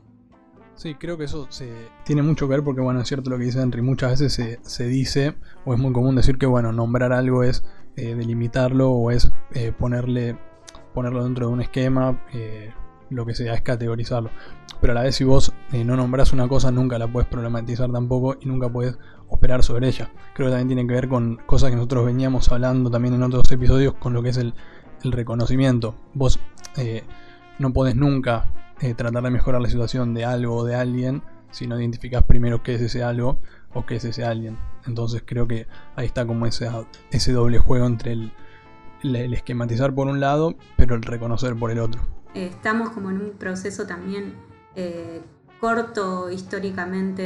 Sí, 0.80 0.94
creo 0.94 1.18
que 1.18 1.24
eso 1.24 1.46
se 1.50 1.70
tiene 2.06 2.22
mucho 2.22 2.48
que 2.48 2.54
ver 2.54 2.64
porque, 2.64 2.80
bueno, 2.80 3.02
es 3.02 3.06
cierto 3.06 3.28
lo 3.28 3.36
que 3.36 3.44
dice 3.44 3.60
Henry, 3.60 3.82
muchas 3.82 4.18
veces 4.18 4.58
se, 4.62 4.86
dice, 4.86 5.34
o 5.66 5.74
es 5.74 5.78
muy 5.78 5.92
común 5.92 6.16
decir 6.16 6.38
que, 6.38 6.46
bueno, 6.46 6.72
nombrar 6.72 7.12
algo 7.12 7.42
es 7.42 7.62
eh, 7.96 8.14
delimitarlo 8.14 8.90
o 8.90 9.10
es 9.10 9.30
eh, 9.52 9.72
ponerle, 9.78 10.38
ponerlo 10.94 11.22
dentro 11.24 11.48
de 11.48 11.52
un 11.52 11.60
esquema, 11.60 12.24
eh, 12.32 12.72
lo 13.10 13.26
que 13.26 13.34
sea, 13.34 13.52
es 13.52 13.60
categorizarlo. 13.60 14.30
Pero 14.80 14.92
a 14.92 14.94
la 14.94 15.02
vez 15.02 15.16
si 15.16 15.24
vos 15.24 15.52
no 15.70 15.96
nombras 15.96 16.32
una 16.32 16.48
cosa, 16.48 16.70
nunca 16.70 16.98
la 16.98 17.12
puedes 17.12 17.28
problematizar 17.28 17.92
tampoco 17.92 18.38
y 18.40 18.46
nunca 18.46 18.70
puedes 18.70 18.96
operar 19.28 19.62
sobre 19.62 19.86
ella. 19.86 20.10
Creo 20.32 20.48
que 20.48 20.52
también 20.52 20.68
tiene 20.68 20.86
que 20.86 20.94
ver 20.94 21.10
con 21.10 21.36
cosas 21.44 21.68
que 21.68 21.76
nosotros 21.76 22.06
veníamos 22.06 22.50
hablando 22.50 22.90
también 22.90 23.12
en 23.12 23.22
otros 23.22 23.52
episodios 23.52 23.92
con 23.96 24.14
lo 24.14 24.22
que 24.22 24.30
es 24.30 24.38
el, 24.38 24.54
el 25.04 25.12
reconocimiento. 25.12 25.94
Vos 26.14 26.40
no 27.58 27.70
podés 27.74 27.96
nunca 27.96 28.46
eh, 28.80 28.94
tratar 28.94 29.22
de 29.22 29.30
mejorar 29.30 29.60
la 29.60 29.68
situación 29.68 30.14
de 30.14 30.24
algo 30.24 30.56
o 30.56 30.64
de 30.64 30.74
alguien 30.74 31.22
si 31.50 31.66
no 31.66 31.78
identificas 31.78 32.24
primero 32.24 32.62
qué 32.62 32.74
es 32.74 32.80
ese 32.80 33.02
algo 33.02 33.38
o 33.74 33.84
qué 33.86 33.96
es 33.96 34.04
ese 34.04 34.24
alguien. 34.24 34.56
Entonces 34.86 35.22
creo 35.24 35.46
que 35.46 35.66
ahí 35.96 36.06
está 36.06 36.26
como 36.26 36.46
ese, 36.46 36.70
ese 37.10 37.32
doble 37.32 37.58
juego 37.58 37.86
entre 37.86 38.12
el, 38.12 38.32
esquematizar 39.02 39.94
por 39.94 40.06
un 40.06 40.20
lado, 40.20 40.54
pero 40.76 40.94
el 40.94 41.02
reconocer 41.02 41.56
por 41.56 41.70
el 41.70 41.78
otro. 41.78 42.00
Estamos 42.34 42.90
como 42.90 43.10
en 43.10 43.20
un 43.20 43.30
proceso 43.32 43.86
también 43.86 44.34
eh, 44.76 45.20
corto 45.60 46.30
históricamente 46.30 47.22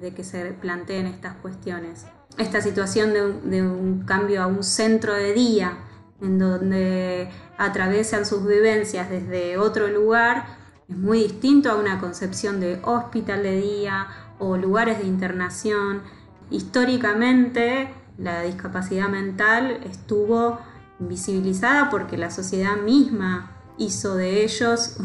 de, 0.00 0.14
que 0.14 0.24
se 0.24 0.52
planteen 0.52 1.06
estas 1.06 1.34
cuestiones. 1.36 2.06
Esta 2.36 2.60
situación 2.60 3.12
de 3.14 3.62
un 3.62 4.04
cambio 4.04 4.42
a 4.42 4.46
un 4.46 4.62
centro 4.62 5.14
de 5.14 5.32
día, 5.32 5.78
en 6.20 6.38
donde 6.38 7.30
atravesan 7.56 8.26
sus 8.26 8.46
vivencias 8.46 9.10
desde 9.10 9.56
otro 9.56 9.88
lugar 9.88 10.58
es 10.88 10.96
muy 10.96 11.22
distinto 11.22 11.70
a 11.70 11.76
una 11.76 12.00
concepción 12.00 12.60
de 12.60 12.80
hospital 12.82 13.42
de 13.42 13.60
día 13.60 14.08
o 14.38 14.56
lugares 14.56 14.98
de 14.98 15.06
internación. 15.06 16.02
Históricamente, 16.50 17.90
la 18.16 18.42
discapacidad 18.42 19.08
mental 19.08 19.80
estuvo 19.84 20.58
invisibilizada 20.98 21.90
porque 21.90 22.16
la 22.16 22.30
sociedad 22.30 22.76
misma 22.76 23.52
hizo 23.76 24.16
de 24.16 24.42
ellos 24.42 24.96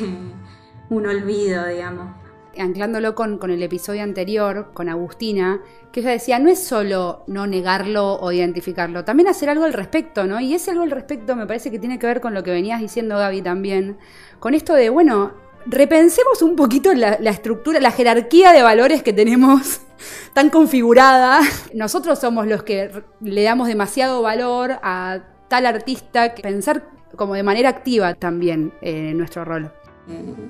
un 0.90 1.06
olvido, 1.06 1.66
digamos 1.66 2.24
anclándolo 2.58 3.14
con, 3.14 3.38
con, 3.38 3.50
el 3.50 3.62
episodio 3.62 4.02
anterior, 4.02 4.70
con 4.74 4.88
Agustina, 4.88 5.60
que 5.92 6.00
ella 6.00 6.10
decía, 6.10 6.38
no 6.38 6.50
es 6.50 6.64
solo 6.64 7.24
no 7.26 7.46
negarlo 7.46 8.14
o 8.14 8.32
identificarlo, 8.32 9.04
también 9.04 9.28
hacer 9.28 9.48
algo 9.48 9.64
al 9.64 9.72
respecto, 9.72 10.26
¿no? 10.26 10.40
Y 10.40 10.54
ese 10.54 10.70
algo 10.70 10.82
al 10.82 10.90
respecto 10.90 11.36
me 11.36 11.46
parece 11.46 11.70
que 11.70 11.78
tiene 11.78 11.98
que 11.98 12.06
ver 12.06 12.20
con 12.20 12.34
lo 12.34 12.42
que 12.42 12.50
venías 12.50 12.80
diciendo, 12.80 13.16
Gaby, 13.18 13.42
también, 13.42 13.98
con 14.44 14.52
esto 14.52 14.74
de, 14.74 14.90
bueno, 14.90 15.32
repensemos 15.64 16.42
un 16.42 16.54
poquito 16.54 16.92
la, 16.92 17.14
estructura, 17.30 17.80
la 17.80 17.90
jerarquía 17.90 18.52
de 18.52 18.62
valores 18.62 19.02
que 19.02 19.14
tenemos 19.14 19.80
tan 20.34 20.50
configurada. 20.50 21.40
Nosotros 21.72 22.18
somos 22.18 22.46
los 22.46 22.62
que 22.62 22.90
le 23.22 23.42
damos 23.42 23.68
demasiado 23.68 24.20
valor 24.20 24.72
a 24.82 25.20
tal 25.48 25.64
artista, 25.64 26.34
pensar 26.34 26.90
como 27.16 27.32
de 27.32 27.42
manera 27.42 27.70
activa 27.70 28.12
también 28.12 28.74
eh, 28.82 29.14
nuestro 29.14 29.46
rol. 29.46 29.72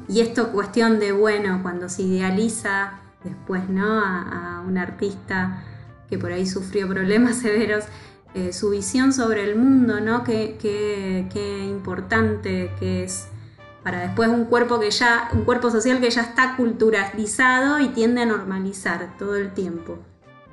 Y 0.08 0.22
esto 0.22 0.50
cuestión 0.50 0.98
de, 0.98 1.12
bueno, 1.12 1.60
cuando 1.62 1.88
se 1.88 2.02
idealiza 2.02 2.98
después 3.22 3.68
¿no? 3.68 4.00
a, 4.00 4.64
un 4.66 4.76
artista 4.76 5.62
que 6.10 6.18
por 6.18 6.32
ahí 6.32 6.46
sufrió 6.46 6.88
problemas 6.88 7.36
severos, 7.42 7.84
eh, 8.34 8.52
su 8.52 8.70
visión 8.70 9.12
sobre 9.12 9.44
el 9.44 9.54
mundo, 9.54 10.00
¿no? 10.00 10.24
Qué, 10.24 10.58
importante 11.64 12.72
que 12.80 13.04
es 13.04 13.28
para 13.84 14.00
después 14.00 14.30
un 14.30 14.46
cuerpo 14.46 14.80
que 14.80 14.90
ya, 14.90 15.28
un 15.32 15.44
cuerpo 15.44 15.70
social 15.70 16.00
que 16.00 16.10
ya 16.10 16.22
está 16.22 16.56
culturalizado 16.56 17.78
y 17.80 17.88
tiende 17.88 18.22
a 18.22 18.26
normalizar 18.26 19.16
todo 19.18 19.36
el 19.36 19.52
tiempo, 19.52 19.98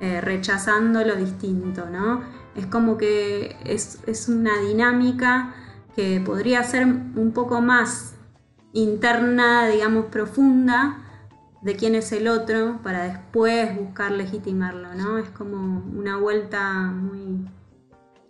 eh, 0.00 0.20
rechazando 0.20 1.02
lo 1.02 1.16
distinto, 1.16 1.88
¿no? 1.88 2.22
Es 2.54 2.66
como 2.66 2.98
que 2.98 3.56
es, 3.64 4.00
es 4.06 4.28
una 4.28 4.60
dinámica 4.60 5.54
que 5.96 6.20
podría 6.20 6.62
ser 6.62 6.84
un 6.84 7.32
poco 7.32 7.62
más 7.62 8.14
interna, 8.74 9.66
digamos, 9.66 10.06
profunda 10.06 10.98
de 11.62 11.76
quién 11.76 11.94
es 11.94 12.12
el 12.12 12.28
otro 12.28 12.80
para 12.82 13.04
después 13.04 13.74
buscar 13.76 14.12
legitimarlo, 14.12 14.94
¿no? 14.94 15.16
Es 15.16 15.30
como 15.30 15.82
una 15.98 16.18
vuelta 16.18 16.82
muy 16.82 17.48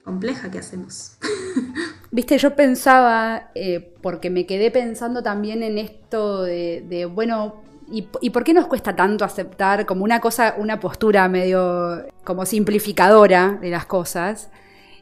compleja 0.05 0.51
que 0.51 0.59
hacemos. 0.59 1.19
Viste, 2.13 2.39
yo 2.39 2.55
pensaba, 2.55 3.51
eh, 3.55 3.95
porque 4.01 4.31
me 4.31 4.47
quedé 4.47 4.71
pensando 4.71 5.23
también 5.23 5.63
en 5.63 5.79
esto 5.79 6.43
de, 6.43 7.11
bueno, 7.13 7.63
¿y, 7.91 8.07
¿y, 8.21 8.31
por 8.31 8.45
qué 8.45 8.53
nos 8.53 8.67
cuesta 8.67 8.95
tanto 8.95 9.25
aceptar 9.25 9.87
como 9.87 10.05
una 10.05 10.21
cosa, 10.21 10.55
una 10.59 10.79
postura 10.79 11.27
medio 11.29 12.07
como 12.23 12.47
simplificadora 12.47 13.59
de 13.61 13.71
las 13.71 13.87
cosas? 13.87 14.51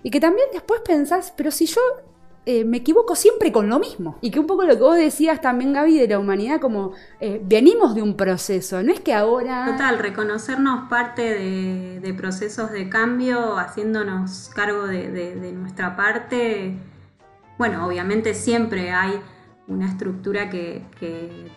Y 0.02 0.10
que 0.10 0.20
también 0.20 0.46
después 0.52 0.80
pensás, 0.86 1.34
pero 1.36 1.50
si 1.50 1.66
yo 1.66 1.80
eh, 2.46 2.64
me 2.64 2.78
equivoco 2.78 3.14
siempre 3.14 3.52
con 3.52 3.68
lo 3.68 3.78
mismo. 3.78 4.16
Y 4.22 4.30
que 4.30 4.40
un 4.40 4.46
poco 4.46 4.64
lo 4.64 4.74
que 4.74 4.82
vos 4.82 4.96
decías 4.96 5.40
también, 5.42 5.74
Gaby, 5.74 5.98
de 5.98 6.08
la 6.08 6.18
humanidad, 6.18 6.58
como 6.58 6.92
eh, 7.20 7.40
venimos 7.44 7.94
de 7.94 8.02
un 8.02 8.16
proceso, 8.16 8.82
no 8.82 8.92
es 8.92 9.00
que 9.00 9.12
ahora... 9.12 9.66
Total, 9.66 9.98
reconocernos 9.98 10.88
parte 10.88 11.22
de, 12.00 12.14
procesos 12.14 12.72
de 12.72 12.88
cambio, 12.88 13.58
haciéndonos 13.58 14.50
cargo 14.54 14.86
de, 14.86 15.52
nuestra 15.52 15.96
parte. 15.96 16.76
Bueno, 17.60 17.86
obviamente 17.86 18.32
siempre 18.32 18.90
hay 18.90 19.20
una 19.68 19.86
estructura 19.86 20.48
que, 20.48 20.82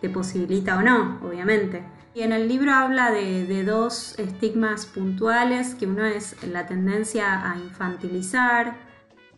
te 0.01 0.09
posibilita 0.09 0.77
o 0.77 0.81
no, 0.81 1.21
obviamente. 1.25 1.81
Y 2.13 2.23
en 2.23 2.33
el 2.33 2.49
libro 2.49 2.73
habla 2.73 3.09
de, 3.09 3.45
de, 3.45 3.63
dos 3.63 4.19
estigmas 4.19 4.85
puntuales, 4.85 5.75
que 5.75 5.87
uno 5.87 6.05
es 6.05 6.35
la 6.43 6.67
tendencia 6.67 7.49
a 7.49 7.57
infantilizar, 7.57 8.75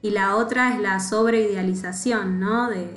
y 0.01 0.09
la 0.09 0.37
otra 0.37 0.73
es 0.73 0.81
la 0.81 0.99
sobreidealización 0.99 2.39
¿no? 2.39 2.67
de, 2.71 2.87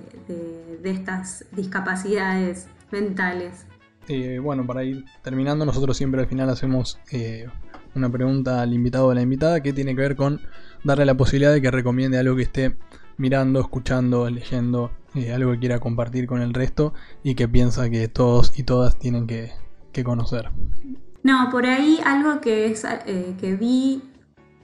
de, 0.82 0.90
estas 0.90 1.44
discapacidades 1.52 2.68
mentales. 2.90 3.66
Eh, 4.08 4.38
bueno, 4.42 4.66
para 4.66 4.82
ir 4.82 5.04
terminando, 5.20 5.66
nosotros 5.66 5.94
siempre 5.94 6.22
al 6.22 6.26
final 6.26 6.48
hacemos 6.48 6.98
eh, 7.12 7.48
una 7.94 8.10
pregunta 8.10 8.62
al 8.62 8.72
invitado 8.72 9.08
o 9.08 9.10
a 9.10 9.14
la 9.14 9.20
invitada 9.20 9.62
que 9.62 9.74
tiene 9.74 9.94
que 9.94 10.00
ver 10.00 10.16
con 10.16 10.40
darle 10.84 11.04
la 11.04 11.18
posibilidad 11.18 11.52
de 11.52 11.60
que 11.60 11.70
recomiende 11.70 12.16
algo 12.16 12.34
que 12.34 12.44
esté 12.44 12.74
mirando, 13.18 13.60
escuchando, 13.60 14.28
leyendo, 14.30 14.90
eh, 15.14 15.32
algo 15.32 15.52
que 15.52 15.58
quiera 15.58 15.78
compartir 15.78 16.26
con 16.26 16.40
el 16.40 16.54
resto 16.54 16.94
y 17.22 17.34
que 17.34 17.48
piensa 17.48 17.90
que 17.90 18.08
todos 18.08 18.58
y 18.58 18.62
todas 18.62 18.98
tienen 18.98 19.26
que, 19.26 19.52
que 19.92 20.04
conocer. 20.04 20.50
No, 21.22 21.48
por 21.50 21.66
ahí 21.66 21.98
algo 22.04 22.40
que, 22.40 22.66
es, 22.66 22.86
que 23.38 23.56
vi 23.56 24.02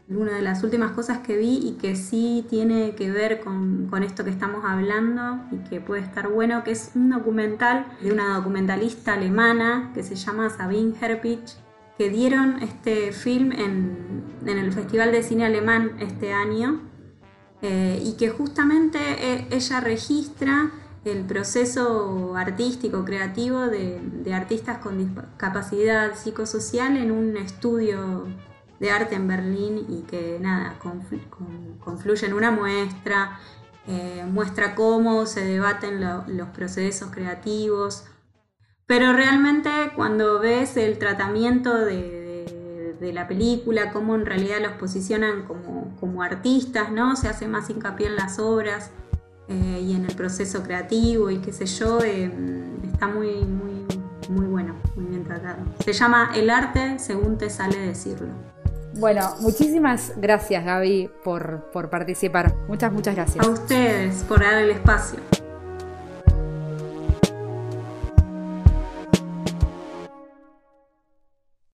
una 0.08 0.32
de 0.32 0.42
las 0.42 0.62
últimas 0.62 0.92
cosas 0.92 1.18
que 1.18 1.36
vi 1.36 1.60
y 1.62 1.72
que 1.80 1.96
sí 1.96 2.46
tiene 2.48 2.94
que 2.94 3.10
ver 3.10 3.40
con, 3.40 3.88
esto 4.02 4.24
que 4.24 4.30
estamos 4.30 4.64
hablando 4.64 5.40
y 5.50 5.56
que 5.68 5.80
puede 5.80 6.02
estar 6.02 6.28
bueno, 6.28 6.62
que 6.62 6.72
es 6.72 6.92
un 6.94 7.10
documental 7.10 7.86
de 8.02 8.12
una 8.12 8.36
documentalista 8.36 9.14
alemana 9.14 9.90
que 9.94 10.02
se 10.02 10.14
llama 10.14 10.50
Sabine 10.50 10.94
Herpich, 11.00 11.56
que 11.96 12.10
dieron 12.10 12.62
este 12.62 13.12
film 13.12 13.52
en, 13.52 14.24
el 14.46 14.72
Festival 14.72 15.10
de 15.12 15.22
Cine 15.22 15.46
Alemán 15.46 15.92
este 16.00 16.32
año 16.32 16.80
eh, 17.66 17.98
y 18.04 18.12
que 18.18 18.28
justamente 18.28 18.98
eh, 18.98 19.48
ella 19.50 19.80
registra 19.80 20.70
el 21.06 21.24
proceso 21.24 22.36
artístico, 22.36 23.06
creativo 23.06 23.60
de, 23.60 24.34
artistas 24.34 24.76
con 24.78 24.98
discapacidad 24.98 26.14
psicosocial 26.14 26.98
en 26.98 27.10
un 27.10 27.38
estudio 27.38 28.26
de 28.80 28.90
arte 28.90 29.14
en 29.14 29.26
Berlín 29.26 29.86
y 29.88 30.02
que 30.02 30.36
nada, 30.42 30.78
confluye 30.78 32.26
en 32.26 32.34
una 32.34 32.50
muestra, 32.50 33.40
eh, 33.86 34.26
muestra 34.30 34.74
cómo 34.74 35.24
se 35.24 35.42
debaten 35.42 36.02
los 36.36 36.48
procesos 36.50 37.10
creativos, 37.12 38.04
pero 38.84 39.14
realmente 39.14 39.70
cuando 39.96 40.38
ves 40.38 40.76
el 40.76 40.98
tratamiento 40.98 41.74
de, 41.74 42.23
la 43.00 43.28
película, 43.28 43.92
cómo 43.92 44.14
en 44.14 44.26
realidad 44.26 44.58
los 44.62 44.72
posicionan 44.72 45.44
como, 45.44 46.22
artistas, 46.22 46.90
¿no? 46.90 47.16
Se 47.16 47.28
hace 47.28 47.48
más 47.48 47.70
hincapié 47.70 48.06
en 48.06 48.16
las 48.16 48.38
obras 48.38 48.90
eh, 49.48 49.80
y 49.82 49.94
en 49.94 50.04
el 50.04 50.14
proceso 50.14 50.62
creativo 50.62 51.30
y 51.30 51.38
qué 51.38 51.52
sé 51.52 51.66
yo, 51.66 52.00
eh, 52.02 52.30
está 52.92 53.08
muy, 53.08 53.44
muy, 53.44 53.86
muy 54.28 54.46
bueno, 54.46 54.74
muy 54.96 55.06
bien 55.06 55.24
tratado. 55.24 55.58
Se 55.84 55.92
llama 55.92 56.30
El 56.34 56.50
arte 56.50 56.98
según 56.98 57.38
te 57.38 57.50
sale 57.50 57.78
decirlo. 57.78 58.28
Bueno, 58.96 59.34
muchísimas 59.40 60.12
gracias 60.16 60.64
Gaby 60.64 61.10
por, 61.24 61.70
por 61.72 61.90
participar. 61.90 62.54
Muchas, 62.68 62.92
muchas 62.92 63.14
gracias. 63.14 63.46
A 63.46 63.50
ustedes 63.50 64.22
por 64.22 64.40
dar 64.40 64.54
el 64.54 64.70
espacio. 64.70 65.18